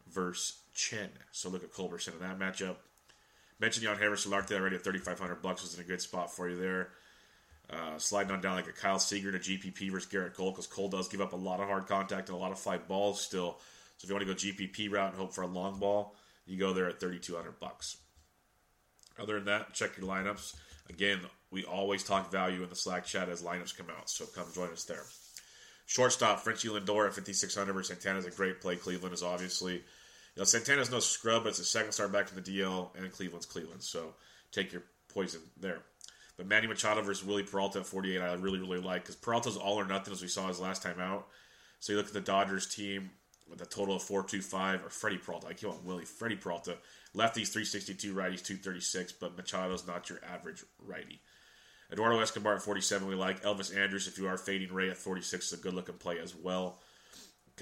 versus 0.09 0.59
Chen. 0.75 1.11
So 1.33 1.49
look 1.49 1.65
at 1.65 1.73
Culberson 1.73 2.15
in 2.15 2.21
that 2.21 2.39
matchup. 2.39 2.77
Mentioned 3.61 3.87
Yangervis 3.87 4.27
Solarte 4.27 4.59
already 4.59 4.77
at 4.77 4.83
3500 4.83 5.41
bucks 5.41 5.63
was 5.63 5.75
in 5.75 5.85
a 5.85 5.87
good 5.87 6.01
spot 6.01 6.35
for 6.35 6.49
you 6.49 6.57
there. 6.57 6.89
Uh, 7.71 7.97
sliding 7.97 8.33
on 8.33 8.41
down 8.41 8.57
like 8.57 8.67
a 8.67 8.73
Kyle 8.73 8.99
Seager 8.99 9.33
to 9.33 9.39
GPP 9.39 9.91
versus 9.91 10.11
Gerrit 10.11 10.35
Cole 10.35 10.51
because 10.51 10.67
Cole 10.67 10.89
does 10.89 11.09
give 11.09 11.21
up 11.21 11.33
a 11.33 11.37
lot 11.37 11.61
of 11.61 11.69
hard 11.69 11.87
contact 11.87 12.29
and 12.29 12.37
a 12.37 12.41
lot 12.41 12.53
of 12.53 12.59
fly 12.59 12.77
balls 12.77 13.21
still. 13.21 13.59
So 13.97 14.05
if 14.05 14.09
you 14.11 14.15
want 14.15 14.27
to 14.27 14.35
go 14.35 14.39
GPP 14.39 14.91
route 14.91 15.11
and 15.11 15.19
hope 15.19 15.33
for 15.33 15.43
a 15.43 15.47
long 15.47 15.79
ball, 15.79 16.15
you 16.45 16.59
go 16.59 16.73
there 16.73 16.89
at 16.89 17.01
3200 17.01 17.61
bucks. 17.61 17.97
Other 19.19 19.35
than 19.35 19.45
that, 19.47 19.75
check 19.75 19.97
your 19.97 20.07
lineups. 20.07 20.55
Again, 20.91 21.21
we 21.51 21.65
always 21.65 22.03
talk 22.03 22.31
value 22.33 22.63
in 22.63 22.69
the 22.69 22.75
Slack 22.75 23.05
chat 23.05 23.29
as 23.29 23.43
lineups 23.43 23.77
come 23.77 23.87
out, 23.97 24.11
so 24.11 24.27
come 24.27 24.47
join 24.55 24.71
us 24.71 24.85
there. 24.85 25.05
Shortstop, 25.87 26.41
Frenchy 26.41 26.69
Lindor 26.69 27.07
at 27.07 27.15
5600 27.15 27.73
versus 27.73 27.89
Santana 27.89 28.19
is 28.19 28.27
a 28.27 28.31
great 28.31 28.61
play. 28.61 28.77
Cleveland 28.77 29.15
is 29.15 29.23
obviously 29.23 29.83
you 30.35 30.41
know, 30.41 30.45
Santana's 30.45 30.91
no 30.91 31.01
scrub, 31.01 31.45
but 31.45 31.51
it's 31.51 31.59
a 31.59 31.65
second 31.65 31.93
start 31.93 32.13
back 32.13 32.29
from 32.29 32.43
the 32.43 32.51
DL, 32.51 32.89
and 32.97 33.13
Cleveland's 33.13 33.47
Cleveland. 33.47 33.83
So 33.83 34.15
take 34.51 34.73
your 34.73 34.83
poison 35.09 35.41
there. 35.61 35.81
But 36.37 36.47
Manny 36.47 36.67
Machado 36.67 37.03
versus 37.03 37.25
Willie 37.25 37.43
Peralta 37.43 37.81
at 37.81 37.87
48, 37.87 38.21
I 38.21 38.33
really, 38.35 38.59
really 38.59 38.81
like 38.81 39.03
because 39.03 39.17
Peralta's 39.17 39.57
all 39.57 39.79
or 39.79 39.85
nothing 39.85 40.13
as 40.13 40.23
we 40.23 40.29
saw 40.29 40.49
his 40.49 40.61
last 40.61 40.83
time 40.83 40.99
out. 40.99 41.27
So 41.81 41.93
you 41.93 41.99
look 41.99 42.07
at 42.07 42.15
the 42.15 42.21
Dodgers 42.21 42.67
team 42.67 43.11
with 43.49 43.61
a 43.61 43.67
total 43.67 43.97
of 43.97 44.03
425, 44.03 44.87
or 44.87 44.89
Freddie 44.89 45.19
Peralta. 45.19 45.49
I 45.49 45.53
keep 45.53 45.69
on 45.69 45.85
Willie. 45.85 46.07
Freddie 46.07 46.37
Peralta. 46.37 46.79
Lefties 47.15 47.53
362, 47.53 48.15
righties 48.15 48.43
236, 48.43 49.13
but 49.13 49.37
Machado's 49.37 49.87
not 49.87 50.09
your 50.09 50.21
average 50.25 50.65
righty. 50.79 51.21
Eduardo 51.93 52.21
Escobar 52.21 52.55
at 52.55 52.63
47, 52.63 53.07
we 53.07 53.15
like. 53.15 53.43
Elvis 53.43 53.77
Andrus, 53.77 54.07
if 54.07 54.17
you 54.17 54.27
are 54.27 54.39
fading 54.39 54.73
Ray 54.73 54.89
at 54.89 54.97
46, 54.97 55.53
is 55.53 55.59
a 55.59 55.63
good 55.63 55.75
looking 55.75 55.97
play 55.97 56.19
as 56.19 56.35
well. 56.35 56.79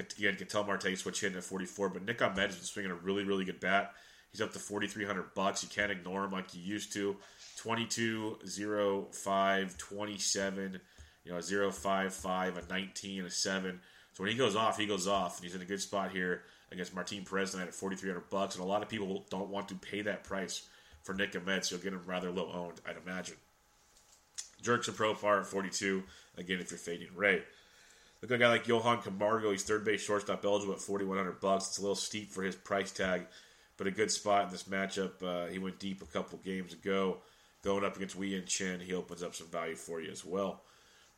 Again, 0.01 0.37
Ketel 0.37 0.65
Marte 0.65 0.97
switch 0.97 1.21
hitting 1.21 1.39
at 1.39 1.45
44, 1.45 1.91
but 1.91 2.05
Nick 2.05 2.23
Ahmed 2.23 2.47
has 2.47 2.57
been 2.57 2.65
swinging 2.65 2.91
a 2.91 2.95
really, 2.95 3.25
really 3.25 3.45
good 3.45 3.61
bat. 3.61 3.93
He's 4.31 4.41
up 4.41 4.53
to 4.53 4.59
4,300 4.59 5.35
bucks. 5.35 5.63
You 5.63 5.69
can't 5.69 5.91
ignore 5.91 6.25
him 6.25 6.31
like 6.31 6.55
you 6.55 6.63
used 6.63 6.93
to. 6.93 7.17
22, 7.57 8.39
0, 8.47 9.09
5, 9.11 9.79
27, 9.79 10.81
you 11.25 11.33
know, 11.33 11.41
0, 11.41 11.71
5, 11.71 12.15
5, 12.15 12.57
a 12.57 12.73
19, 12.73 13.25
a 13.25 13.31
7. 13.31 13.81
So 14.13 14.23
when 14.23 14.31
he 14.31 14.39
goes 14.39 14.57
off, 14.57 14.79
he 14.79 14.87
goes 14.87 15.07
off, 15.07 15.37
and 15.37 15.45
he's 15.45 15.55
in 15.55 15.63
a 15.63 15.67
good 15.67 15.81
spot 15.81 16.13
here 16.13 16.43
against 16.73 16.95
Martin 16.95 17.25
Perez 17.25 17.51
tonight 17.51 17.69
at 17.69 17.75
4,300 17.75 18.31
bucks. 18.31 18.55
And 18.55 18.65
a 18.65 18.67
lot 18.67 18.83
of 18.83 18.89
people 18.89 19.27
don't 19.31 19.51
want 19.51 19.69
to 19.69 19.75
pay 19.75 20.03
that 20.03 20.25
price 20.25 20.69
for 21.03 21.15
Nick 21.15 21.35
Ahmed, 21.37 21.65
so 21.65 21.75
you'll 21.75 21.83
get 21.83 21.93
him 21.93 22.03
rather 22.07 22.31
low 22.31 22.51
owned, 22.53 22.81
I'd 22.87 22.97
imagine. 23.05 23.37
Jurickson 24.63 24.95
Profar 24.95 25.41
at 25.41 25.47
42. 25.47 26.03
Again, 26.37 26.61
if 26.61 26.71
you're 26.71 26.79
fading 26.79 27.09
Ray. 27.15 27.43
Look 28.23 28.31
at 28.31 28.35
a 28.35 28.39
guy 28.39 28.49
like 28.49 28.69
Johan 28.69 29.01
Camargo. 29.01 29.51
He's 29.51 29.63
third 29.63 29.85
base 29.85 30.03
shortstop 30.03 30.45
eligible 30.45 30.75
at 30.75 30.81
4100 30.81 31.41
bucks. 31.41 31.69
It's 31.69 31.79
a 31.79 31.83
little 31.83 31.95
steep 31.95 32.31
for 32.31 32.43
his 32.43 32.55
price 32.55 32.93
tag, 32.93 33.27
but 33.77 33.87
a 33.87 33.91
good 33.91 34.11
spot 34.11 34.45
in 34.45 34.51
this 34.51 34.65
matchup. 34.65 35.23
Uh, 35.23 35.51
he 35.51 35.59
went 35.59 35.79
deep 35.79 36.03
a 36.03 36.07
couple 36.07 36.39
games 36.45 36.73
ago. 36.75 37.19
Going 37.63 37.85
up 37.85 37.97
against 37.97 38.17
Wei 38.17 38.29
Yin 38.29 38.45
Chen, 38.47 38.81
he 38.81 38.95
opens 38.95 39.23
up 39.23 39.35
some 39.35 39.49
value 39.49 39.75
for 39.75 40.01
you 40.01 40.11
as 40.11 40.25
well. 40.25 40.63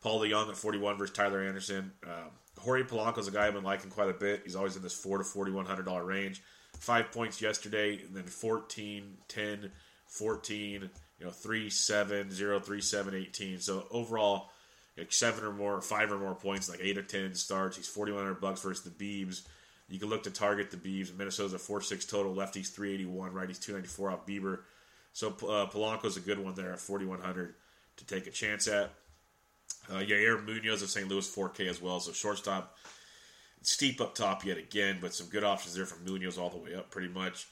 Paul 0.00 0.20
DeJong 0.20 0.48
at 0.48 0.56
41 0.56 0.98
versus 0.98 1.14
Tyler 1.14 1.42
Anderson. 1.42 1.92
Um, 2.04 2.30
Jorge 2.58 2.82
Polanco 2.82 3.18
is 3.18 3.28
a 3.28 3.30
guy 3.30 3.46
I've 3.46 3.54
been 3.54 3.64
liking 3.64 3.90
quite 3.90 4.08
a 4.08 4.14
bit. 4.14 4.42
He's 4.44 4.56
always 4.56 4.76
in 4.76 4.82
this 4.82 4.92
four 4.92 5.18
to 5.18 5.24
$4,100 5.24 6.06
range. 6.06 6.42
Five 6.78 7.12
points 7.12 7.40
yesterday, 7.40 8.00
and 8.02 8.14
then 8.14 8.24
14, 8.24 9.18
10, 9.28 9.70
14, 10.06 10.90
you 11.18 11.26
know, 11.26 11.30
3, 11.30 11.70
7, 11.70 12.30
0, 12.30 12.60
3, 12.60 12.80
7, 12.80 13.14
18. 13.14 13.60
So 13.60 13.86
overall, 13.90 14.50
like 14.96 15.12
seven 15.12 15.44
or 15.44 15.52
more, 15.52 15.80
five 15.80 16.12
or 16.12 16.18
more 16.18 16.34
points, 16.34 16.68
like 16.68 16.80
eight 16.82 16.98
or 16.98 17.02
ten 17.02 17.34
starts. 17.34 17.76
He's 17.76 17.88
forty 17.88 18.12
one 18.12 18.22
hundred 18.22 18.40
bucks 18.40 18.62
versus 18.62 18.84
the 18.84 18.90
Beebs. 18.90 19.42
You 19.88 19.98
can 19.98 20.08
look 20.08 20.22
to 20.24 20.30
target 20.30 20.70
the 20.70 20.76
Beebs. 20.76 21.16
Minnesota's 21.16 21.54
a 21.54 21.58
four 21.58 21.80
six 21.80 22.04
total. 22.04 22.34
Lefty's 22.34 22.70
three 22.70 22.94
eighty 22.94 23.06
one. 23.06 23.32
Righty's 23.32 23.58
two 23.58 23.72
ninety 23.72 23.88
four 23.88 24.10
off 24.10 24.26
Bieber. 24.26 24.60
So 25.12 25.28
uh, 25.28 25.66
Polanco's 25.66 26.16
a 26.16 26.20
good 26.20 26.38
one 26.38 26.54
there 26.54 26.72
at 26.72 26.80
forty 26.80 27.04
one 27.04 27.20
hundred 27.20 27.54
to 27.96 28.06
take 28.06 28.26
a 28.26 28.30
chance 28.30 28.68
at. 28.68 28.90
Uh, 29.90 29.94
Yair 29.94 30.44
Munoz 30.44 30.82
of 30.82 30.90
St. 30.90 31.08
Louis 31.08 31.28
4K 31.28 31.68
as 31.68 31.82
well. 31.82 31.98
So 31.98 32.12
shortstop, 32.12 32.76
steep 33.62 34.00
up 34.00 34.14
top 34.14 34.44
yet 34.44 34.56
again, 34.56 34.98
but 35.00 35.12
some 35.12 35.26
good 35.26 35.42
options 35.42 35.74
there 35.74 35.86
from 35.86 36.04
Munoz 36.04 36.38
all 36.38 36.50
the 36.50 36.58
way 36.58 36.74
up 36.74 36.90
pretty 36.90 37.08
much. 37.08 37.48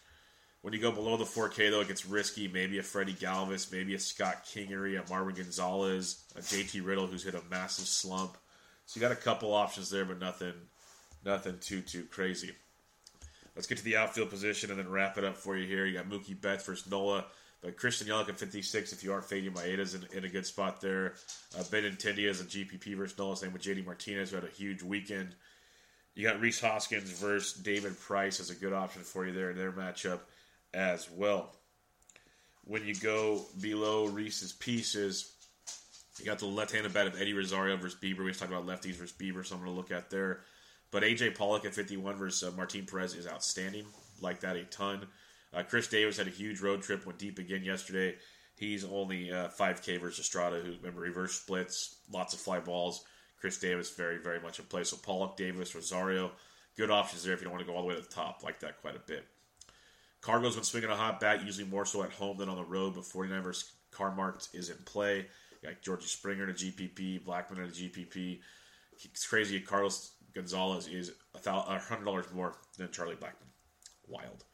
When 0.63 0.75
you 0.75 0.81
go 0.81 0.93
below 0.93 1.17
the 1.17 1.25
4K, 1.25 1.71
though, 1.71 1.81
it 1.81 1.89
gets 1.89 2.05
risky. 2.05 2.47
Maybe 2.47 2.79
a 2.79 2.83
Freddie 2.83 3.15
Galvis, 3.15 3.73
maybe 3.73 3.95
a 3.95 3.99
Scott 3.99 4.45
Kingery, 4.45 4.99
a 4.99 5.03
Marwin 5.05 5.35
Gonzalez, 5.35 6.23
a 6.37 6.41
JT 6.41 6.85
Riddle, 6.85 7.07
who's 7.07 7.25
hit 7.25 7.35
a 7.35 7.41
massive 7.51 7.87
slump. 7.87 8.37
So 8.85 9.01
you 9.01 9.07
got 9.07 9.13
a 9.13 9.21
couple 9.21 9.55
options 9.55 9.89
there, 9.89 10.05
but 10.05 10.21
nothing, 10.21 10.53
nothing 11.25 11.57
too 11.61 11.81
too 11.81 12.05
crazy. 12.05 12.51
Let's 13.57 13.67
get 13.67 13.79
to 13.79 13.85
the 13.85 13.97
outfield 13.97 14.31
position 14.31 14.71
and 14.71 14.79
then 14.79 14.91
wrap 14.91 15.17
it 15.17 15.25
up 15.25 15.37
for 15.37 15.57
you 15.57 15.67
here. 15.67 15.87
You 15.87 15.97
got 15.97 16.09
Mookie 16.09 16.39
Betts 16.39 16.65
versus 16.65 16.91
Nola, 16.91 17.25
but 17.63 17.77
Christian 17.77 18.09
Yelich 18.09 18.29
at 18.29 18.39
56. 18.39 18.93
If 18.93 19.03
you 19.03 19.13
are 19.13 19.23
fading 19.23 19.55
Maeda's 19.55 19.95
in, 19.95 20.07
in 20.13 20.25
a 20.25 20.29
good 20.29 20.47
spot 20.47 20.81
there. 20.81 21.15
Uh, 21.59 21.63
Benintendi 21.63 22.29
as 22.29 22.41
a 22.41 22.45
GPP 22.45 22.97
versus 22.97 23.17
Nola. 23.19 23.37
Same 23.37 23.53
with 23.53 23.63
JD 23.63 23.87
Martinez, 23.87 24.31
who 24.31 24.37
had 24.37 24.45
a 24.45 24.49
huge 24.49 24.83
weekend. 24.83 25.35
You 26.15 26.27
got 26.29 26.41
Rhys 26.41 26.61
Hoskins 26.61 27.11
versus 27.11 27.55
David 27.55 27.99
Price 27.99 28.41
as 28.41 28.51
a 28.51 28.55
good 28.55 28.73
option 28.75 29.03
for 29.03 29.27
you 29.27 29.33
there 29.33 29.51
in 29.51 29.57
their 29.57 29.73
matchup 29.73 30.21
as 30.75 31.11
well. 31.11 31.55
When 32.65 32.87
you 32.87 32.95
go 32.95 33.43
below 33.61 34.07
Reese's 34.07 34.53
pieces, 34.53 35.33
you 36.19 36.25
got 36.25 36.39
the 36.39 36.47
left-handed 36.47 36.93
bat 36.93 37.07
of 37.07 37.21
Eddie 37.21 37.33
Rosario 37.33 37.77
versus 37.77 37.99
Bieber. 38.01 38.25
We 38.25 38.31
just 38.31 38.41
talked 38.41 38.53
about 38.53 38.67
lefties 38.67 38.95
versus 38.95 39.17
Bieber, 39.17 39.45
so 39.45 39.55
I'm 39.55 39.63
going 39.63 39.73
to 39.73 39.77
look 39.77 39.91
at 39.91 40.11
there. 40.11 40.41
But 40.91 41.03
AJ 41.03 41.37
Pollock 41.37 41.65
at 41.65 41.75
51 41.75 42.17
versus 42.17 42.49
uh, 42.49 42.57
Martin 42.57 42.87
Perez 42.87 43.15
is 43.15 43.27
outstanding. 43.27 43.87
Like 44.21 44.41
that 44.41 44.57
a 44.57 44.65
ton. 44.65 45.07
Uh, 45.53 45.63
Chris 45.63 45.89
Davis 45.89 46.17
had 46.17 46.27
a 46.27 46.31
huge 46.31 46.61
road 46.61 46.83
trip, 46.83 47.07
went 47.07 47.19
deep 47.19 47.39
again 47.39 47.65
yesterday. 47.65 48.17
He's 48.57 48.85
only 48.85 49.33
uh, 49.33 49.49
5K 49.49 50.01
versus 50.01 50.27
Estrada, 50.27 50.61
who 50.61 50.73
remember 50.73 51.01
reverse 51.01 51.33
splits, 51.33 51.97
lots 52.13 52.35
of 52.35 52.41
fly 52.41 52.61
balls. 52.61 53.05
Chris 53.41 53.59
Davis 53.59 53.91
very 53.91 54.19
very 54.19 54.39
much 54.39 54.59
in 54.59 54.67
play. 54.67 54.85
So 54.85 54.99
Pollock, 54.99 55.37
Davis, 55.37 55.75
Rosario, 55.75 56.31
good 56.77 56.91
options 56.91 57.25
there 57.25 57.33
if 57.33 57.41
you 57.41 57.45
don't 57.45 57.55
want 57.55 57.65
to 57.65 57.71
go 57.71 57.75
all 57.75 57.83
the 57.83 57.89
way 57.89 57.95
to 57.95 58.03
the 58.03 58.07
top. 58.07 58.43
Like 58.45 58.61
that 58.61 58.81
quite 58.83 58.97
a 58.97 59.01
bit. 59.01 59.27
Cargo's 60.21 60.55
been 60.55 60.65
swinging 60.65 60.91
a 60.91 60.97
hot 60.97 61.21
bat, 61.21 61.45
usually 61.45 61.67
more 61.67 61.87
so 61.87 62.03
at 62.03 62.13
home 62.13 62.37
than 62.37 62.49
on 62.49 62.57
the 62.57 62.65
road, 62.65 62.95
but 62.95 63.05
49 63.05 63.43
versus 63.43 63.73
Carmark 63.91 64.47
is 64.55 64.69
in 64.69 64.77
play. 64.85 65.27
You 65.63 65.69
got 65.69 65.83
Georgie 65.83 66.07
Springer 66.07 66.45
in 66.45 66.51
a 66.51 66.55
GPP, 66.55 67.25
Blackmon 67.25 67.59
in 67.59 67.65
a 67.65 67.69
GPP. 67.69 68.41
It's 69.05 69.27
crazy. 69.27 69.61
Carlos 69.61 70.13
Gonzalez 70.35 70.89
is 70.89 71.13
$100 71.35 72.35
more 72.35 72.55
than 72.77 72.91
Charlie 72.91 73.17
Blackmon. 73.17 73.49
Wild. 74.09 74.45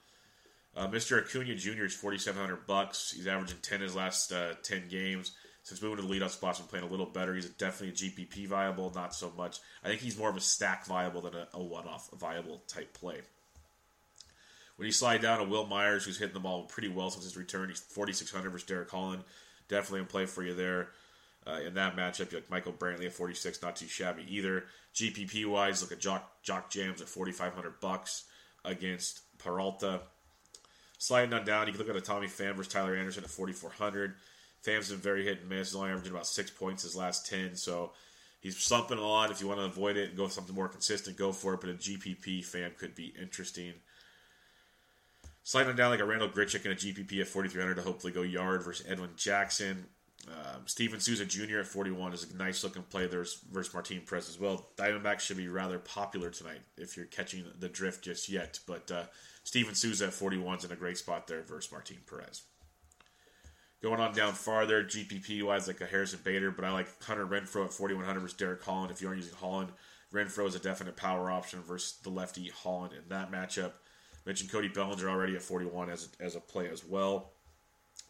Uh, 0.76 0.86
Mr. 0.88 1.22
Acuna 1.22 1.54
Jr. 1.54 1.84
is 1.84 1.94
4700 1.94 2.66
bucks. 2.66 3.12
He's 3.16 3.26
averaging 3.26 3.58
10 3.62 3.80
his 3.80 3.96
last 3.96 4.32
uh, 4.32 4.54
10 4.62 4.88
games. 4.88 5.32
Since 5.62 5.82
moving 5.82 5.96
to 5.96 6.02
the 6.02 6.14
leadoff 6.14 6.30
spot, 6.30 6.58
been 6.58 6.66
playing 6.66 6.84
a 6.84 6.88
little 6.88 7.06
better. 7.06 7.34
He's 7.34 7.50
definitely 7.50 7.88
a 7.88 8.10
GPP 8.10 8.46
viable, 8.46 8.92
not 8.94 9.14
so 9.14 9.32
much. 9.36 9.58
I 9.82 9.88
think 9.88 10.00
he's 10.00 10.16
more 10.16 10.28
of 10.28 10.36
a 10.36 10.40
stack 10.40 10.86
viable 10.86 11.22
than 11.22 11.34
a, 11.34 11.48
a 11.54 11.62
one-off 11.62 12.08
viable 12.12 12.62
type 12.68 12.94
play. 12.94 13.22
When 14.76 14.86
you 14.86 14.92
slide 14.92 15.22
down 15.22 15.38
to 15.38 15.44
Wil 15.44 15.66
Myers, 15.66 16.04
who's 16.04 16.18
hitting 16.18 16.34
the 16.34 16.40
ball 16.40 16.64
pretty 16.64 16.88
well 16.88 17.10
since 17.10 17.24
his 17.24 17.36
return, 17.36 17.68
he's 17.68 17.80
4,600 17.80 18.50
versus 18.50 18.66
Derek 18.66 18.90
Holland. 18.90 19.24
Definitely 19.68 20.00
in 20.00 20.06
play 20.06 20.26
for 20.26 20.42
you 20.42 20.54
there. 20.54 20.88
Uh, 21.46 21.60
in 21.60 21.74
that 21.74 21.96
matchup, 21.96 22.32
you 22.32 22.38
like 22.38 22.50
Michael 22.50 22.72
Brantley 22.72 23.06
at 23.06 23.12
46, 23.12 23.62
not 23.62 23.76
too 23.76 23.86
shabby 23.86 24.24
either. 24.28 24.64
GPP 24.94 25.46
wise, 25.46 25.80
look 25.80 25.92
at 25.92 26.00
Jock, 26.00 26.42
Jock 26.42 26.70
Jams 26.70 27.00
at 27.00 27.08
4,500 27.08 27.80
bucks 27.80 28.24
against 28.64 29.20
Peralta. 29.38 30.00
Sliding 30.98 31.32
on 31.34 31.44
down, 31.44 31.66
you 31.66 31.72
can 31.72 31.80
look 31.80 31.90
at 31.90 31.96
a 31.96 32.00
Tommy 32.00 32.26
Pham 32.26 32.56
versus 32.56 32.72
Tyler 32.72 32.96
Anderson 32.96 33.24
at 33.24 33.30
4,400. 33.30 34.14
Pham's 34.64 34.90
been 34.90 34.98
very 34.98 35.24
hit 35.24 35.40
and 35.40 35.48
miss. 35.48 35.68
He's 35.68 35.76
only 35.76 35.90
averaging 35.90 36.12
about 36.12 36.26
six 36.26 36.50
points 36.50 36.82
his 36.82 36.96
last 36.96 37.26
10, 37.26 37.54
so 37.54 37.92
he's 38.40 38.56
slumping 38.56 38.98
a 38.98 39.06
lot. 39.06 39.30
If 39.30 39.40
you 39.40 39.46
want 39.46 39.60
to 39.60 39.66
avoid 39.66 39.96
it 39.96 40.08
and 40.08 40.16
go 40.16 40.28
something 40.28 40.54
more 40.54 40.68
consistent, 40.68 41.16
go 41.16 41.32
for 41.32 41.54
it. 41.54 41.60
But 41.60 41.70
a 41.70 41.74
GPP 41.74 42.40
Pham 42.40 42.76
could 42.76 42.94
be 42.94 43.14
interesting. 43.20 43.74
Sliding 45.46 45.76
down 45.76 45.92
like 45.92 46.00
a 46.00 46.04
Randall 46.04 46.28
Grichuk 46.28 46.66
in 46.66 46.72
a 46.72 46.74
GPP 46.74 47.20
at 47.20 47.28
4,300 47.28 47.76
to 47.76 47.82
hopefully 47.82 48.12
go 48.12 48.22
yard 48.22 48.64
versus 48.64 48.84
Edwin 48.88 49.10
Jackson. 49.14 49.86
Um, 50.26 50.62
Steven 50.66 50.98
Souza 50.98 51.24
Jr. 51.24 51.60
at 51.60 51.68
41 51.68 52.14
is 52.14 52.28
a 52.28 52.36
nice 52.36 52.64
looking 52.64 52.82
play 52.82 53.06
there 53.06 53.24
versus 53.52 53.72
Martin 53.72 54.02
Perez 54.04 54.28
as 54.28 54.40
well. 54.40 54.70
Diamondbacks 54.76 55.20
should 55.20 55.36
be 55.36 55.46
rather 55.46 55.78
popular 55.78 56.30
tonight 56.30 56.62
if 56.76 56.96
you're 56.96 57.06
catching 57.06 57.44
the 57.60 57.68
drift 57.68 58.02
just 58.02 58.28
yet. 58.28 58.58
But 58.66 58.90
uh, 58.90 59.04
Steven 59.44 59.76
Souza 59.76 60.06
at 60.06 60.14
41 60.14 60.58
is 60.58 60.64
in 60.64 60.72
a 60.72 60.74
great 60.74 60.98
spot 60.98 61.28
there 61.28 61.42
versus 61.42 61.70
Martin 61.70 61.98
Perez. 62.10 62.42
Going 63.80 64.00
on 64.00 64.14
down 64.14 64.32
farther, 64.32 64.82
GPP 64.82 65.44
wise, 65.44 65.68
like 65.68 65.80
a 65.80 65.86
Harrison 65.86 66.18
Bader, 66.24 66.50
but 66.50 66.64
I 66.64 66.72
like 66.72 66.88
Hunter 67.04 67.24
Renfroe 67.24 67.66
at 67.66 67.72
4,100 67.72 68.18
versus 68.18 68.36
Derek 68.36 68.64
Holland. 68.64 68.90
If 68.90 69.00
you 69.00 69.06
aren't 69.06 69.20
using 69.20 69.36
Holland, 69.36 69.68
Renfroe 70.12 70.48
is 70.48 70.56
a 70.56 70.58
definite 70.58 70.96
power 70.96 71.30
option 71.30 71.62
versus 71.62 71.98
the 72.02 72.10
lefty 72.10 72.48
Holland 72.48 72.94
in 72.94 73.08
that 73.10 73.30
matchup. 73.30 73.74
Mentioned 74.26 74.50
Cody 74.50 74.68
Bellinger 74.68 75.08
already 75.08 75.36
at 75.36 75.42
41 75.42 75.88
as 75.88 76.08
a, 76.20 76.24
as 76.24 76.34
a 76.34 76.40
play 76.40 76.68
as 76.68 76.84
well. 76.84 77.30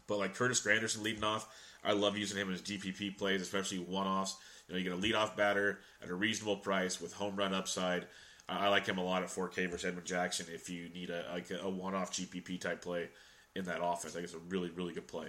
But 0.07 0.19
like 0.19 0.35
Curtis 0.35 0.65
Granderson 0.65 1.03
leading 1.03 1.25
off, 1.25 1.49
I 1.85 1.93
love 1.93 2.17
using 2.17 2.39
him 2.39 2.53
as 2.53 2.63
GPP 2.63 3.19
plays, 3.19 3.43
especially 3.43 3.79
one 3.79 4.07
offs. 4.07 4.37
You 4.67 4.75
know, 4.75 4.79
you 4.79 4.85
get 4.85 4.93
a 4.93 4.97
leadoff 4.97 5.37
batter 5.37 5.81
at 6.03 6.09
a 6.09 6.15
reasonable 6.15 6.57
price 6.57 7.01
with 7.01 7.13
home 7.13 7.37
run 7.37 7.55
upside. 7.55 8.07
I, 8.49 8.67
I 8.67 8.69
like 8.69 8.87
him 8.87 8.99
a 8.99 9.05
lot 9.05 9.23
at 9.23 9.29
4K 9.29 9.71
versus 9.71 9.85
Edwin 9.85 10.05
Jackson 10.05 10.47
if 10.53 10.71
you 10.71 10.89
need 10.89 11.11
a 11.11 11.25
like 11.33 11.51
a 11.51 11.69
one 11.69 11.95
off 11.95 12.13
GPP 12.13 12.61
type 12.61 12.83
play 12.83 13.09
in 13.55 13.65
that 13.67 13.81
offense. 13.83 14.15
I 14.15 14.21
think 14.21 14.25
it's 14.25 14.35
a 14.35 14.39
really, 14.49 14.71
really 14.71 14.95
good 14.95 15.07
play. 15.07 15.29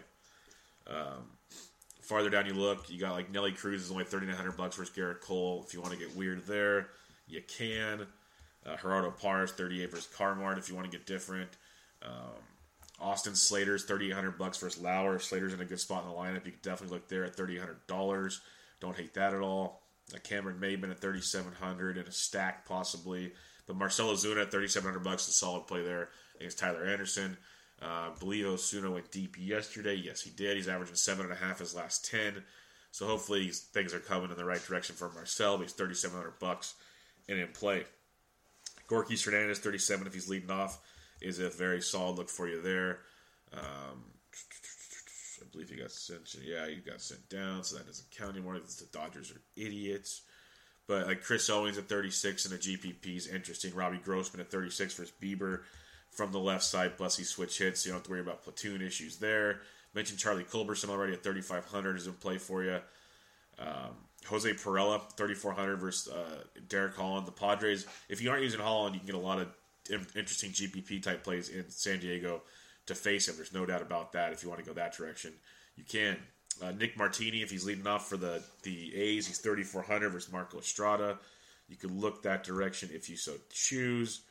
Um, 0.87 1.25
farther 2.01 2.29
down 2.29 2.45
you 2.45 2.53
look, 2.53 2.89
you 2.89 2.99
got 2.99 3.11
like 3.13 3.31
Nelly 3.31 3.51
Cruz 3.51 3.83
is 3.83 3.91
only 3.91 4.05
3900 4.05 4.55
bucks 4.55 4.77
versus 4.77 4.95
Gerrit 4.95 5.21
Cole. 5.21 5.63
If 5.67 5.73
you 5.73 5.81
want 5.81 5.93
to 5.93 5.99
get 5.99 6.15
weird 6.15 6.45
there, 6.47 6.87
you 7.27 7.41
can. 7.45 8.07
Uh, 8.67 8.75
Gerardo 8.75 9.11
Parra's, 9.11 9.51
38 9.51 9.91
versus 9.91 10.09
Carmart 10.15 10.57
if 10.57 10.69
you 10.69 10.75
want 10.75 10.89
to 10.89 10.97
get 10.97 11.07
different. 11.07 11.49
Um, 12.03 12.41
Austin 12.99 13.35
Slater's 13.35 13.85
3800 13.85 14.37
bucks 14.37 14.57
versus 14.57 14.81
Lauer. 14.81 15.19
Slater's 15.19 15.53
in 15.53 15.61
a 15.61 15.65
good 15.65 15.79
spot 15.79 16.03
in 16.03 16.09
the 16.09 16.15
lineup. 16.15 16.45
You 16.45 16.51
can 16.51 16.61
definitely 16.63 16.95
look 16.95 17.07
there 17.07 17.23
at 17.23 17.37
$3,800. 17.37 18.39
Don't 18.79 18.97
hate 18.97 19.13
that 19.13 19.33
at 19.33 19.41
all. 19.41 19.83
Uh, 20.13 20.17
Cameron 20.23 20.59
Maybin 20.59 20.91
at 20.91 20.99
3700 20.99 21.97
and 21.97 22.07
a 22.07 22.11
stack 22.11 22.65
possibly. 22.65 23.31
But 23.67 23.75
Marcell 23.75 24.13
Ozuna 24.13 24.43
at 24.43 24.51
3700 24.51 25.03
bucks, 25.03 25.27
a 25.27 25.31
solid 25.31 25.67
play 25.67 25.83
there 25.83 26.09
against 26.37 26.59
Tyler 26.59 26.85
Anderson. 26.85 27.37
Uh, 27.81 28.09
believe 28.19 28.45
Ozuna 28.45 28.91
went 28.91 29.11
deep 29.11 29.35
yesterday. 29.37 29.93
Yes, 29.93 30.21
he 30.21 30.31
did. 30.31 30.55
He's 30.55 30.67
averaging 30.67 30.95
seven 30.95 31.25
and 31.25 31.33
a 31.33 31.37
half 31.37 31.59
his 31.59 31.75
last 31.75 32.09
ten. 32.09 32.43
So 32.91 33.05
hopefully 33.05 33.49
things 33.49 33.93
are 33.93 33.99
coming 33.99 34.31
in 34.31 34.37
the 34.37 34.45
right 34.45 34.63
direction 34.65 34.95
for 34.95 35.09
Marcell. 35.09 35.59
He's 35.59 35.73
3700 35.73 36.39
bucks 36.39 36.73
and 37.29 37.37
in 37.37 37.49
play. 37.49 37.85
Gorky 38.87 39.17
Hernandez, 39.17 39.59
37 39.59 40.07
if 40.07 40.13
he's 40.13 40.29
leading 40.29 40.51
off, 40.51 40.79
is 41.21 41.39
a 41.39 41.49
very 41.49 41.81
solid 41.81 42.17
look 42.17 42.29
for 42.29 42.47
you 42.47 42.61
there. 42.61 42.99
Um, 43.53 44.03
I 45.41 45.45
believe 45.51 45.69
he 45.69 45.75
got 45.75 45.91
sent. 45.91 46.35
Yeah, 46.43 46.67
he 46.67 46.75
got 46.77 47.01
sent 47.01 47.27
down, 47.29 47.63
so 47.63 47.77
that 47.77 47.87
doesn't 47.87 48.09
count 48.11 48.35
anymore. 48.35 48.59
The 48.59 48.85
Dodgers 48.91 49.31
are 49.31 49.41
idiots. 49.55 50.21
But 50.87 51.07
like 51.07 51.23
Chris 51.23 51.49
Owings 51.49 51.77
at 51.77 51.89
36 51.89 52.45
in 52.45 52.53
a 52.53 52.55
GPP 52.55 53.17
is 53.17 53.27
interesting. 53.27 53.75
Robbie 53.75 53.97
Grossman 53.97 54.39
at 54.39 54.49
36 54.49 54.93
versus 54.93 55.13
Bieber 55.21 55.61
from 56.11 56.31
the 56.31 56.39
left 56.39 56.63
side. 56.63 56.97
Plus, 56.97 57.17
he 57.17 57.23
switch 57.23 57.59
hits, 57.59 57.81
so 57.81 57.87
you 57.87 57.91
don't 57.91 57.99
have 57.99 58.05
to 58.05 58.11
worry 58.11 58.21
about 58.21 58.43
platoon 58.43 58.81
issues 58.81 59.17
there. 59.17 59.61
Mentioned 59.93 60.19
Charlie 60.19 60.43
Culberson 60.43 60.89
already 60.89 61.13
at 61.13 61.23
3,500 61.23 61.97
is 61.97 62.07
in 62.07 62.13
play 62.13 62.37
for 62.37 62.63
you. 62.63 62.79
Um, 63.59 63.95
Jose 64.27 64.51
Pirela, 64.53 65.01
3,400 65.13 65.77
versus 65.77 66.11
uh, 66.11 66.43
Derek 66.67 66.95
Holland. 66.95 67.27
The 67.27 67.31
Padres, 67.31 67.85
if 68.09 68.21
you 68.21 68.29
aren't 68.29 68.43
using 68.43 68.59
Holland, 68.59 68.95
you 68.95 68.99
can 68.99 69.07
get 69.07 69.15
a 69.15 69.19
lot 69.19 69.39
of 69.39 69.47
interesting 70.15 70.51
GPP 70.51 71.01
type 71.01 71.23
plays 71.23 71.49
in 71.49 71.69
San 71.69 71.99
Diego 71.99 72.41
to 72.87 72.95
face 72.95 73.27
him. 73.27 73.35
There's 73.35 73.53
no 73.53 73.65
doubt 73.65 73.81
about 73.81 74.13
that. 74.13 74.33
If 74.33 74.43
you 74.43 74.49
want 74.49 74.61
to 74.61 74.67
go 74.67 74.73
that 74.73 74.93
direction, 74.93 75.33
you 75.75 75.83
can. 75.83 76.17
Uh, 76.61 76.71
Nick 76.71 76.97
Martini, 76.97 77.43
if 77.43 77.51
he's 77.51 77.65
leading 77.65 77.85
off 77.85 78.09
for 78.09 78.17
the, 78.17 78.41
the 78.63 78.95
A's, 78.95 79.27
he's 79.27 79.37
3,400 79.37 80.09
versus 80.09 80.31
Marco 80.31 80.57
Estrada. 80.57 81.19
You 81.69 81.75
could 81.75 81.91
look 81.91 82.23
that 82.23 82.43
direction 82.43 82.89
if 82.93 83.09
you 83.09 83.17
so 83.17 83.33
choose. 83.51 84.21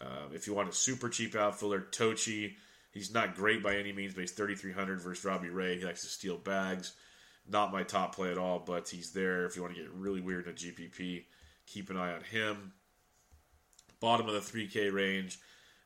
Um, 0.00 0.34
if 0.34 0.46
you 0.46 0.54
want 0.54 0.68
a 0.68 0.72
super 0.72 1.08
cheap 1.08 1.34
outfielder, 1.34 1.86
Tocci, 1.92 2.54
he's 2.92 3.14
not 3.14 3.36
great 3.36 3.62
by 3.62 3.76
any 3.76 3.92
means, 3.92 4.14
but 4.14 4.20
he's 4.20 4.32
3,300 4.32 5.00
versus 5.00 5.24
Robbie 5.24 5.48
Ray. 5.48 5.78
He 5.78 5.84
likes 5.84 6.02
to 6.02 6.08
steal 6.08 6.36
bags. 6.36 6.92
Not 7.48 7.72
my 7.72 7.82
top 7.82 8.14
play 8.14 8.30
at 8.30 8.38
all, 8.38 8.60
but 8.60 8.88
he's 8.88 9.12
there 9.12 9.44
if 9.44 9.56
you 9.56 9.62
want 9.62 9.74
to 9.74 9.80
get 9.80 9.90
really 9.92 10.20
weird 10.20 10.46
in 10.46 10.52
a 10.52 10.54
GPP. 10.54 11.24
Keep 11.66 11.90
an 11.90 11.96
eye 11.96 12.12
on 12.12 12.22
him. 12.22 12.72
Bottom 14.00 14.28
of 14.28 14.34
the 14.34 14.40
3K 14.40 14.92
range. 14.92 15.38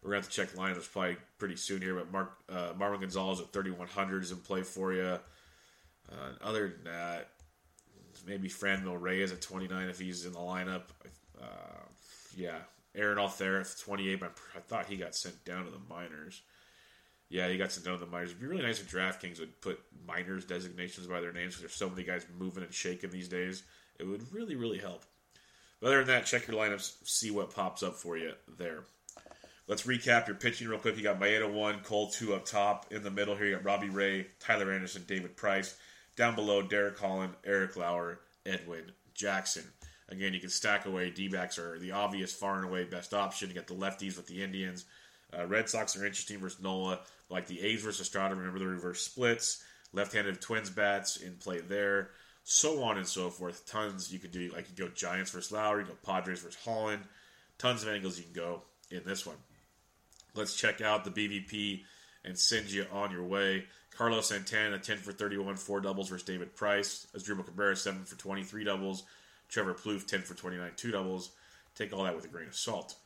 We're 0.02 0.10
going 0.10 0.22
to 0.22 0.28
have 0.28 0.32
to 0.32 0.54
check 0.54 0.56
lineups 0.56 0.92
probably 0.92 1.16
pretty 1.38 1.56
soon 1.56 1.82
here, 1.82 1.94
but 1.94 2.12
Mark 2.12 2.32
uh, 2.48 2.72
Marwin 2.78 3.00
Gonzalez 3.00 3.40
at 3.40 3.52
3,100 3.52 4.22
is 4.22 4.30
in 4.30 4.38
play 4.38 4.62
for 4.62 4.92
you. 4.92 5.18
Uh, 6.10 6.30
other 6.40 6.68
than 6.68 6.92
that, 6.92 7.30
maybe 8.26 8.48
Fran 8.48 8.82
Franmil 8.82 9.00
Reyes 9.00 9.32
at 9.32 9.40
29 9.40 9.88
if 9.88 9.98
he's 9.98 10.24
in 10.24 10.32
the 10.32 10.38
lineup. 10.38 10.84
Uh, 11.40 11.82
yeah, 12.36 12.58
Aaron 12.94 13.18
Altherr 13.18 13.60
at 13.60 13.80
28. 13.80 14.20
But 14.20 14.38
I 14.54 14.60
thought 14.60 14.86
he 14.86 14.96
got 14.96 15.14
sent 15.14 15.44
down 15.44 15.64
to 15.64 15.70
the 15.70 15.80
minors. 15.88 16.42
Yeah, 17.28 17.48
you 17.48 17.58
got 17.58 17.70
to 17.70 17.80
the 17.80 18.06
minors. 18.06 18.30
It'd 18.30 18.40
be 18.40 18.46
really 18.46 18.62
nice 18.62 18.80
if 18.80 18.90
DraftKings 18.90 19.40
would 19.40 19.60
put 19.60 19.80
minors 20.06 20.44
designations 20.44 21.06
by 21.06 21.20
their 21.20 21.32
names 21.32 21.54
because 21.54 21.62
there's 21.62 21.74
so 21.74 21.90
many 21.90 22.04
guys 22.04 22.24
moving 22.38 22.62
and 22.62 22.72
shaking 22.72 23.10
these 23.10 23.28
days. 23.28 23.64
It 23.98 24.04
would 24.04 24.32
really, 24.32 24.54
really 24.54 24.78
help. 24.78 25.04
But 25.80 25.88
other 25.88 25.98
than 25.98 26.08
that, 26.08 26.26
check 26.26 26.46
your 26.46 26.56
lineups, 26.56 26.92
see 27.04 27.30
what 27.30 27.54
pops 27.54 27.82
up 27.82 27.96
for 27.96 28.16
you 28.16 28.32
there. 28.58 28.84
Let's 29.66 29.82
recap 29.82 30.28
your 30.28 30.36
pitching 30.36 30.68
real 30.68 30.78
quick. 30.78 30.96
You 30.96 31.02
got 31.02 31.20
Maeda 31.20 31.52
1, 31.52 31.80
Cole 31.80 32.08
2 32.10 32.34
up 32.34 32.44
top. 32.44 32.86
In 32.92 33.02
the 33.02 33.10
middle 33.10 33.34
here, 33.34 33.46
you 33.46 33.56
got 33.56 33.64
Robbie 33.64 33.90
Ray, 33.90 34.28
Tyler 34.38 34.70
Anderson, 34.70 35.02
David 35.08 35.36
Price. 35.36 35.76
Down 36.14 36.36
below, 36.36 36.62
Derek 36.62 36.98
Holland, 36.98 37.34
Eric 37.44 37.76
Lauer, 37.76 38.20
Edwin 38.46 38.92
Jackson. 39.12 39.64
Again, 40.08 40.32
you 40.32 40.40
can 40.40 40.50
stack 40.50 40.86
away. 40.86 41.10
D 41.10 41.26
backs 41.26 41.58
are 41.58 41.80
the 41.80 41.90
obvious, 41.90 42.32
far 42.32 42.56
and 42.56 42.64
away 42.64 42.84
best 42.84 43.12
option. 43.12 43.48
You 43.48 43.56
got 43.56 43.66
the 43.66 43.74
lefties 43.74 44.16
with 44.16 44.28
the 44.28 44.42
Indians. 44.42 44.84
Uh, 45.36 45.46
Red 45.46 45.68
Sox 45.68 45.96
are 45.96 46.04
interesting 46.04 46.38
versus 46.38 46.62
Nola. 46.62 47.00
Like 47.28 47.46
the 47.46 47.60
A's 47.60 47.82
versus 47.82 48.02
Estrada, 48.02 48.34
remember 48.34 48.58
the 48.58 48.66
reverse 48.66 49.02
splits. 49.02 49.62
Left 49.92 50.12
handed 50.12 50.40
Twins 50.40 50.70
bats 50.70 51.16
in 51.16 51.34
play 51.36 51.60
there. 51.60 52.10
So 52.44 52.82
on 52.84 52.96
and 52.96 53.06
so 53.06 53.30
forth. 53.30 53.66
Tons 53.66 54.12
you 54.12 54.18
could 54.18 54.30
do. 54.30 54.50
Like 54.54 54.66
you 54.70 54.84
go 54.84 54.90
Giants 54.92 55.32
versus 55.32 55.50
Lowry, 55.50 55.82
you 55.82 55.88
go 55.88 55.94
Padres 56.04 56.40
versus 56.40 56.60
Holland. 56.64 57.02
Tons 57.58 57.82
of 57.82 57.88
angles 57.88 58.18
you 58.18 58.24
can 58.24 58.34
go 58.34 58.62
in 58.90 59.02
this 59.04 59.26
one. 59.26 59.36
Let's 60.34 60.54
check 60.54 60.80
out 60.80 61.04
the 61.04 61.10
BVP 61.10 61.82
and 62.24 62.38
send 62.38 62.70
you 62.70 62.86
on 62.92 63.10
your 63.10 63.24
way. 63.24 63.64
Carlos 63.96 64.28
Santana, 64.28 64.78
10 64.78 64.98
for 64.98 65.12
31, 65.12 65.56
4 65.56 65.80
doubles 65.80 66.10
versus 66.10 66.26
David 66.26 66.54
Price. 66.54 67.06
Asdrubal 67.16 67.46
Cabrera, 67.46 67.74
7 67.74 68.04
for 68.04 68.16
23 68.16 68.64
doubles. 68.64 69.04
Trevor 69.48 69.74
Plouffe, 69.74 70.06
10 70.06 70.22
for 70.22 70.34
29, 70.34 70.72
2 70.76 70.90
doubles. 70.90 71.30
Take 71.74 71.92
all 71.92 72.04
that 72.04 72.14
with 72.14 72.24
a 72.26 72.28
grain 72.28 72.48
of 72.48 72.54
salt. 72.54 72.96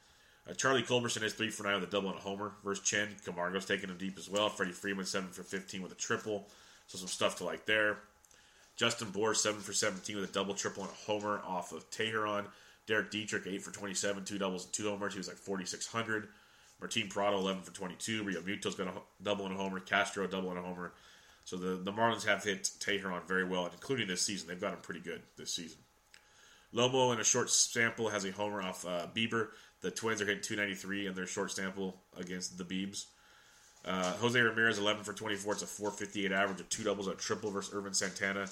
Uh, 0.50 0.54
Charlie 0.54 0.82
Culberson 0.82 1.22
is 1.22 1.34
3 1.34 1.50
for 1.50 1.62
9 1.62 1.74
with 1.80 1.88
a 1.88 1.92
double 1.92 2.10
and 2.10 2.18
a 2.18 2.22
homer 2.22 2.52
versus 2.64 2.84
Chen. 2.84 3.08
Camargo's 3.24 3.66
taking 3.66 3.88
him 3.88 3.98
deep 3.98 4.18
as 4.18 4.28
well. 4.28 4.48
Freddie 4.48 4.72
Freeman, 4.72 5.04
7 5.04 5.28
for 5.30 5.42
15 5.42 5.82
with 5.82 5.92
a 5.92 5.96
triple. 5.96 6.48
So 6.88 6.98
some 6.98 7.08
stuff 7.08 7.36
to 7.36 7.44
like 7.44 7.66
there. 7.66 7.98
Justin 8.76 9.10
Bour, 9.10 9.34
7 9.34 9.60
for 9.60 9.72
17 9.72 10.16
with 10.16 10.28
a 10.28 10.32
double, 10.32 10.54
triple, 10.54 10.82
and 10.82 10.92
a 10.92 10.94
homer 11.06 11.40
off 11.46 11.72
of 11.72 11.88
Teheran. 11.90 12.46
Derek 12.86 13.10
Dietrich, 13.10 13.44
8 13.46 13.62
for 13.62 13.72
27, 13.72 14.24
2 14.24 14.38
doubles 14.38 14.64
and 14.64 14.72
2 14.72 14.88
homers. 14.88 15.12
He 15.12 15.18
was 15.18 15.28
like 15.28 15.36
4,600. 15.36 16.28
Martin 16.80 17.08
Prado, 17.08 17.38
11 17.38 17.62
for 17.62 17.72
22. 17.72 18.24
Realmuto's 18.24 18.74
got 18.74 18.88
a 18.88 18.92
double 19.22 19.44
and 19.46 19.54
a 19.54 19.58
homer. 19.58 19.80
Castro, 19.80 20.26
double 20.26 20.50
and 20.50 20.58
a 20.58 20.62
homer. 20.62 20.92
So 21.44 21.56
the, 21.56 21.76
the 21.76 21.92
Marlins 21.92 22.26
have 22.26 22.42
hit 22.42 22.70
Teheran 22.80 23.26
very 23.26 23.44
well, 23.44 23.66
including 23.66 24.08
this 24.08 24.22
season. 24.22 24.48
They've 24.48 24.60
got 24.60 24.72
him 24.72 24.80
pretty 24.82 25.00
good 25.00 25.22
this 25.36 25.52
season. 25.52 25.78
LoMo, 26.74 27.12
in 27.12 27.20
a 27.20 27.24
short 27.24 27.50
sample, 27.50 28.08
has 28.08 28.24
a 28.24 28.30
homer 28.30 28.62
off 28.62 28.86
uh, 28.86 29.06
Bieber. 29.14 29.48
The 29.82 29.90
Twins 29.90 30.20
are 30.20 30.26
hitting 30.26 30.42
293 30.42 31.06
in 31.06 31.14
their 31.14 31.26
short 31.26 31.52
sample 31.52 31.96
against 32.18 32.58
the 32.58 32.64
Beebs. 32.64 33.06
Uh, 33.84 34.12
Jose 34.14 34.38
Ramirez, 34.38 34.78
11 34.78 35.04
for 35.04 35.12
24. 35.12 35.54
It's 35.54 35.62
a 35.62 35.66
458 35.66 36.32
average, 36.32 36.60
of 36.60 36.68
two 36.68 36.84
doubles, 36.84 37.08
a 37.08 37.14
triple 37.14 37.50
versus 37.50 37.74
Ervin 37.74 37.94
Santana. 37.94 38.46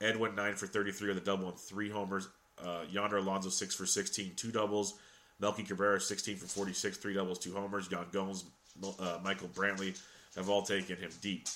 Edwin, 0.00 0.34
9 0.34 0.54
for 0.54 0.66
33 0.66 1.08
with 1.08 1.18
a 1.18 1.20
double 1.20 1.48
and 1.48 1.58
three 1.58 1.90
homers. 1.90 2.28
Uh, 2.62 2.82
Yonder 2.88 3.16
Alonso, 3.16 3.48
6 3.48 3.74
for 3.74 3.86
16, 3.86 4.32
two 4.36 4.52
doubles. 4.52 4.94
Melky 5.40 5.62
Cabrera, 5.62 6.00
16 6.00 6.36
for 6.36 6.46
46, 6.46 6.98
three 6.98 7.14
doubles, 7.14 7.38
two 7.38 7.54
homers. 7.54 7.88
Yan 7.90 8.06
Gomes, 8.12 8.44
uh, 8.98 9.18
Michael 9.24 9.48
Brantley 9.48 9.98
have 10.36 10.48
all 10.48 10.62
taken 10.62 10.96
him 10.96 11.10
deep. 11.20 11.48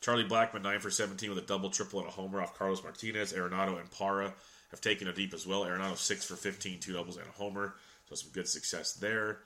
Charlie 0.00 0.24
Blackmon 0.24 0.62
9 0.62 0.80
for 0.80 0.90
17 0.90 1.28
with 1.30 1.38
a 1.38 1.46
double, 1.46 1.70
triple, 1.70 2.00
and 2.00 2.08
a 2.08 2.12
homer 2.12 2.40
off 2.40 2.56
Carlos 2.56 2.82
Martinez. 2.82 3.32
Arenado 3.32 3.78
and 3.78 3.90
Parra 3.90 4.32
have 4.70 4.80
taken 4.80 5.08
a 5.08 5.12
deep 5.12 5.34
as 5.34 5.46
well. 5.46 5.64
Arenado, 5.64 5.96
6 5.96 6.24
for 6.24 6.36
15, 6.36 6.80
two 6.80 6.92
doubles, 6.92 7.16
and 7.16 7.26
a 7.26 7.32
homer. 7.32 7.74
So 8.08 8.14
some 8.14 8.30
good 8.32 8.48
success 8.48 8.94
there. 8.94 9.38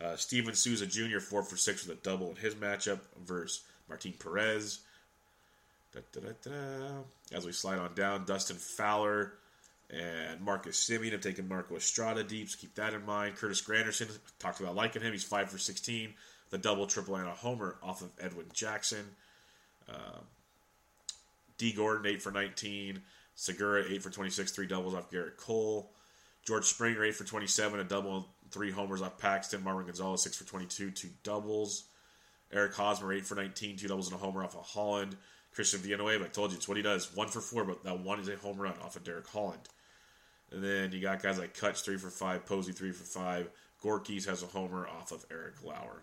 Uh, 0.00 0.16
Steven 0.16 0.54
Souza 0.54 0.86
Jr., 0.86 1.18
4 1.18 1.42
for 1.42 1.56
6 1.56 1.86
with 1.86 1.98
a 1.98 2.02
double 2.02 2.30
in 2.30 2.36
his 2.36 2.54
matchup 2.54 3.00
versus 3.24 3.64
Martin 3.88 4.14
Perez. 4.18 4.80
Da, 5.92 6.00
da, 6.12 6.20
da, 6.42 7.36
As 7.36 7.46
we 7.46 7.52
slide 7.52 7.78
on 7.78 7.94
down, 7.94 8.24
Dustin 8.24 8.56
Fowler 8.56 9.34
and 9.90 10.40
Marcus 10.40 10.88
Semien 10.88 11.12
have 11.12 11.22
taken 11.22 11.48
Marco 11.48 11.76
Estrada 11.76 12.22
deeps. 12.22 12.54
Keep 12.54 12.74
that 12.74 12.92
in 12.92 13.04
mind. 13.06 13.36
Curtis 13.36 13.62
Granderson, 13.62 14.08
talked 14.38 14.60
about 14.60 14.76
liking 14.76 15.02
him. 15.02 15.12
He's 15.12 15.24
5 15.24 15.50
for 15.50 15.58
16. 15.58 16.12
The 16.50 16.58
double, 16.58 16.86
triple, 16.86 17.16
and 17.16 17.26
a 17.26 17.32
homer 17.32 17.76
off 17.82 18.02
of 18.02 18.10
Edwin 18.20 18.46
Jackson. 18.52 19.04
Uh, 19.88 20.20
D. 21.56 21.72
Gordon, 21.72 22.06
8 22.06 22.22
for 22.22 22.30
19. 22.30 23.00
Segura, 23.40 23.84
8 23.88 24.02
for 24.02 24.10
26, 24.10 24.50
three 24.50 24.66
doubles 24.66 24.96
off 24.96 25.12
Gerrit 25.12 25.36
Cole. 25.36 25.92
George 26.44 26.64
Springer, 26.64 27.04
8 27.04 27.14
for 27.14 27.22
27, 27.22 27.78
a 27.78 27.84
double, 27.84 28.26
three 28.50 28.72
homers 28.72 29.00
off 29.00 29.16
Paxton. 29.16 29.62
Marwin 29.62 29.86
Gonzalez, 29.86 30.22
6 30.22 30.38
for 30.38 30.44
22, 30.44 30.90
two 30.90 31.08
doubles. 31.22 31.84
Eric 32.52 32.74
Hosmer, 32.74 33.12
8 33.12 33.24
for 33.24 33.36
19, 33.36 33.76
two 33.76 33.86
doubles 33.86 34.10
and 34.10 34.20
a 34.20 34.24
homer 34.24 34.42
off 34.42 34.56
of 34.56 34.66
Holland. 34.66 35.14
Christian 35.54 35.78
Villanueva, 35.78 36.24
I 36.24 36.28
told 36.28 36.50
you, 36.50 36.56
it's 36.56 36.66
what 36.66 36.76
he 36.76 36.82
does. 36.82 37.14
One 37.14 37.28
for 37.28 37.40
four, 37.40 37.62
but 37.62 37.84
that 37.84 38.00
one 38.00 38.18
is 38.18 38.28
a 38.28 38.34
home 38.34 38.58
run 38.58 38.74
off 38.82 38.96
of 38.96 39.04
Derek 39.04 39.28
Holland. 39.28 39.68
And 40.50 40.64
then 40.64 40.90
you 40.90 41.00
got 41.00 41.22
guys 41.22 41.38
like 41.38 41.56
Kutch, 41.56 41.84
3 41.84 41.96
for 41.96 42.10
5, 42.10 42.44
Posey, 42.44 42.72
3 42.72 42.90
for 42.90 43.04
5. 43.04 43.50
Gorkys 43.84 44.26
has 44.26 44.42
a 44.42 44.46
homer 44.46 44.88
off 44.88 45.12
of 45.12 45.24
Eric 45.30 45.62
Lauer. 45.62 46.02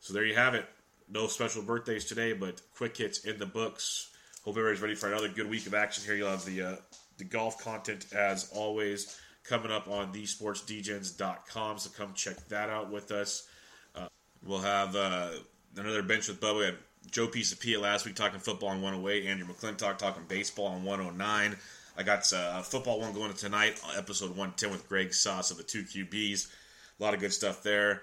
So 0.00 0.14
there 0.14 0.24
you 0.24 0.36
have 0.36 0.54
it. 0.54 0.64
No 1.06 1.26
special 1.26 1.62
birthdays 1.62 2.06
today, 2.06 2.32
but 2.32 2.62
quick 2.74 2.96
hits 2.96 3.26
in 3.26 3.38
the 3.38 3.44
books. 3.44 4.09
Hope 4.44 4.56
everybody's 4.56 4.80
ready 4.80 4.94
for 4.94 5.08
another 5.08 5.28
good 5.28 5.50
week 5.50 5.66
of 5.66 5.74
action 5.74 6.02
here. 6.02 6.14
You'll 6.14 6.30
have 6.30 6.46
the 6.46 6.62
uh, 6.62 6.76
the 7.18 7.24
golf 7.24 7.62
content 7.62 8.06
as 8.14 8.50
always 8.54 9.20
coming 9.44 9.70
up 9.70 9.86
on 9.86 10.14
thesportsdjs.com. 10.14 11.78
So 11.78 11.90
come 11.90 12.14
check 12.14 12.36
that 12.48 12.70
out 12.70 12.90
with 12.90 13.12
us. 13.12 13.46
Uh, 13.94 14.08
we'll 14.42 14.60
have 14.60 14.96
uh, 14.96 15.28
another 15.76 16.02
bench 16.02 16.28
with 16.28 16.40
Bubba. 16.40 16.58
We 16.58 16.64
had 16.64 16.76
Joe 17.10 17.26
Pisapia 17.28 17.78
last 17.78 18.06
week 18.06 18.14
talking 18.14 18.40
football 18.40 18.70
on 18.70 18.80
108. 18.80 19.26
Andrew 19.26 19.46
McClintock 19.46 19.98
talking 19.98 20.22
baseball 20.26 20.68
on 20.68 20.84
109. 20.84 21.56
I 21.98 22.02
got 22.02 22.32
uh, 22.32 22.62
football 22.62 23.00
one 23.00 23.12
going 23.12 23.34
tonight, 23.34 23.78
episode 23.94 24.30
110 24.30 24.70
with 24.70 24.88
Greg 24.88 25.12
Sauce 25.12 25.50
of 25.50 25.58
the 25.58 25.62
two 25.62 25.82
QBs. 25.82 26.48
A 26.98 27.02
lot 27.02 27.12
of 27.12 27.20
good 27.20 27.34
stuff 27.34 27.62
there. 27.62 28.00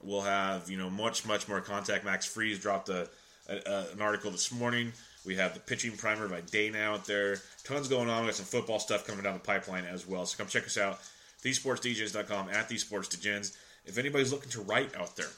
We'll 0.00 0.22
have 0.22 0.70
you 0.70 0.78
know 0.78 0.88
much 0.88 1.26
much 1.26 1.48
more 1.48 1.60
contact. 1.60 2.04
Max 2.04 2.26
Freeze 2.26 2.60
dropped 2.60 2.90
a, 2.90 3.08
a, 3.48 3.86
an 3.92 4.00
article 4.00 4.30
this 4.30 4.52
morning. 4.52 4.92
We 5.26 5.36
have 5.36 5.54
the 5.54 5.60
pitching 5.60 5.96
primer 5.96 6.28
by 6.28 6.40
Dana 6.40 6.78
out 6.78 7.04
there. 7.04 7.38
Tons 7.64 7.88
going 7.88 8.08
on. 8.08 8.22
We 8.22 8.28
got 8.28 8.36
some 8.36 8.46
football 8.46 8.78
stuff 8.78 9.06
coming 9.06 9.22
down 9.22 9.34
the 9.34 9.40
pipeline 9.40 9.84
as 9.84 10.06
well. 10.06 10.24
So 10.24 10.38
come 10.38 10.46
check 10.46 10.64
us 10.64 10.78
out. 10.78 11.00
TheSportsDJs.com 11.42 12.48
at 12.50 12.68
TheSportsDJs. 12.68 13.56
If 13.86 13.98
anybody's 13.98 14.32
looking 14.32 14.50
to 14.50 14.62
write 14.62 14.96
out 14.96 15.16
there, 15.16 15.28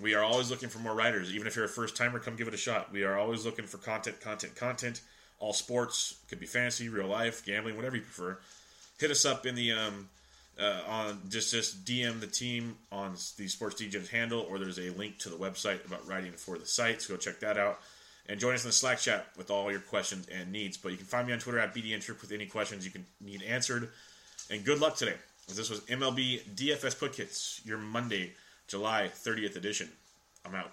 we 0.00 0.14
are 0.14 0.22
always 0.22 0.50
looking 0.50 0.68
for 0.68 0.78
more 0.78 0.94
writers. 0.94 1.32
Even 1.32 1.46
if 1.46 1.56
you're 1.56 1.64
a 1.64 1.68
first 1.68 1.96
timer, 1.96 2.18
come 2.18 2.36
give 2.36 2.48
it 2.48 2.54
a 2.54 2.58
shot. 2.58 2.92
We 2.92 3.04
are 3.04 3.16
always 3.18 3.44
looking 3.44 3.66
for 3.66 3.78
content, 3.78 4.20
content, 4.20 4.56
content. 4.56 5.00
All 5.40 5.52
sports 5.52 6.16
could 6.28 6.40
be 6.40 6.46
fantasy, 6.46 6.88
real 6.88 7.06
life, 7.06 7.44
gambling, 7.44 7.76
whatever 7.76 7.96
you 7.96 8.02
prefer. 8.02 8.38
Hit 8.98 9.10
us 9.10 9.24
up 9.24 9.46
in 9.46 9.54
the 9.54 9.72
um, 9.72 10.08
uh, 10.60 10.80
on 10.88 11.20
just 11.28 11.52
just 11.52 11.84
DM 11.84 12.18
the 12.18 12.26
team 12.26 12.76
on 12.90 13.14
the 13.36 13.46
Sports 13.46 13.80
DJs 13.80 14.08
handle, 14.08 14.44
or 14.50 14.58
there's 14.58 14.78
a 14.78 14.90
link 14.90 15.18
to 15.18 15.28
the 15.28 15.36
website 15.36 15.84
about 15.86 16.06
writing 16.08 16.32
for 16.32 16.58
the 16.58 16.66
site. 16.66 17.02
So 17.02 17.14
go 17.14 17.18
check 17.18 17.38
that 17.40 17.56
out 17.56 17.78
and 18.28 18.38
join 18.38 18.54
us 18.54 18.64
in 18.64 18.68
the 18.68 18.72
Slack 18.72 18.98
chat 18.98 19.26
with 19.36 19.50
all 19.50 19.70
your 19.70 19.80
questions 19.80 20.26
and 20.28 20.52
needs. 20.52 20.76
But 20.76 20.92
you 20.92 20.98
can 20.98 21.06
find 21.06 21.26
me 21.26 21.32
on 21.32 21.38
Twitter 21.38 21.58
at 21.58 21.74
BDNTrip 21.74 22.20
with 22.20 22.32
any 22.32 22.46
questions 22.46 22.84
you 22.84 22.90
can 22.90 23.06
need 23.20 23.42
answered. 23.42 23.88
And 24.50 24.64
good 24.64 24.80
luck 24.80 24.96
today. 24.96 25.14
This 25.54 25.70
was 25.70 25.80
MLB 25.80 26.42
DFS 26.54 26.98
Quick 26.98 27.14
Hits, 27.14 27.62
your 27.64 27.78
Monday, 27.78 28.32
July 28.66 29.10
30th 29.14 29.56
edition. 29.56 29.88
I'm 30.44 30.54
out. 30.54 30.72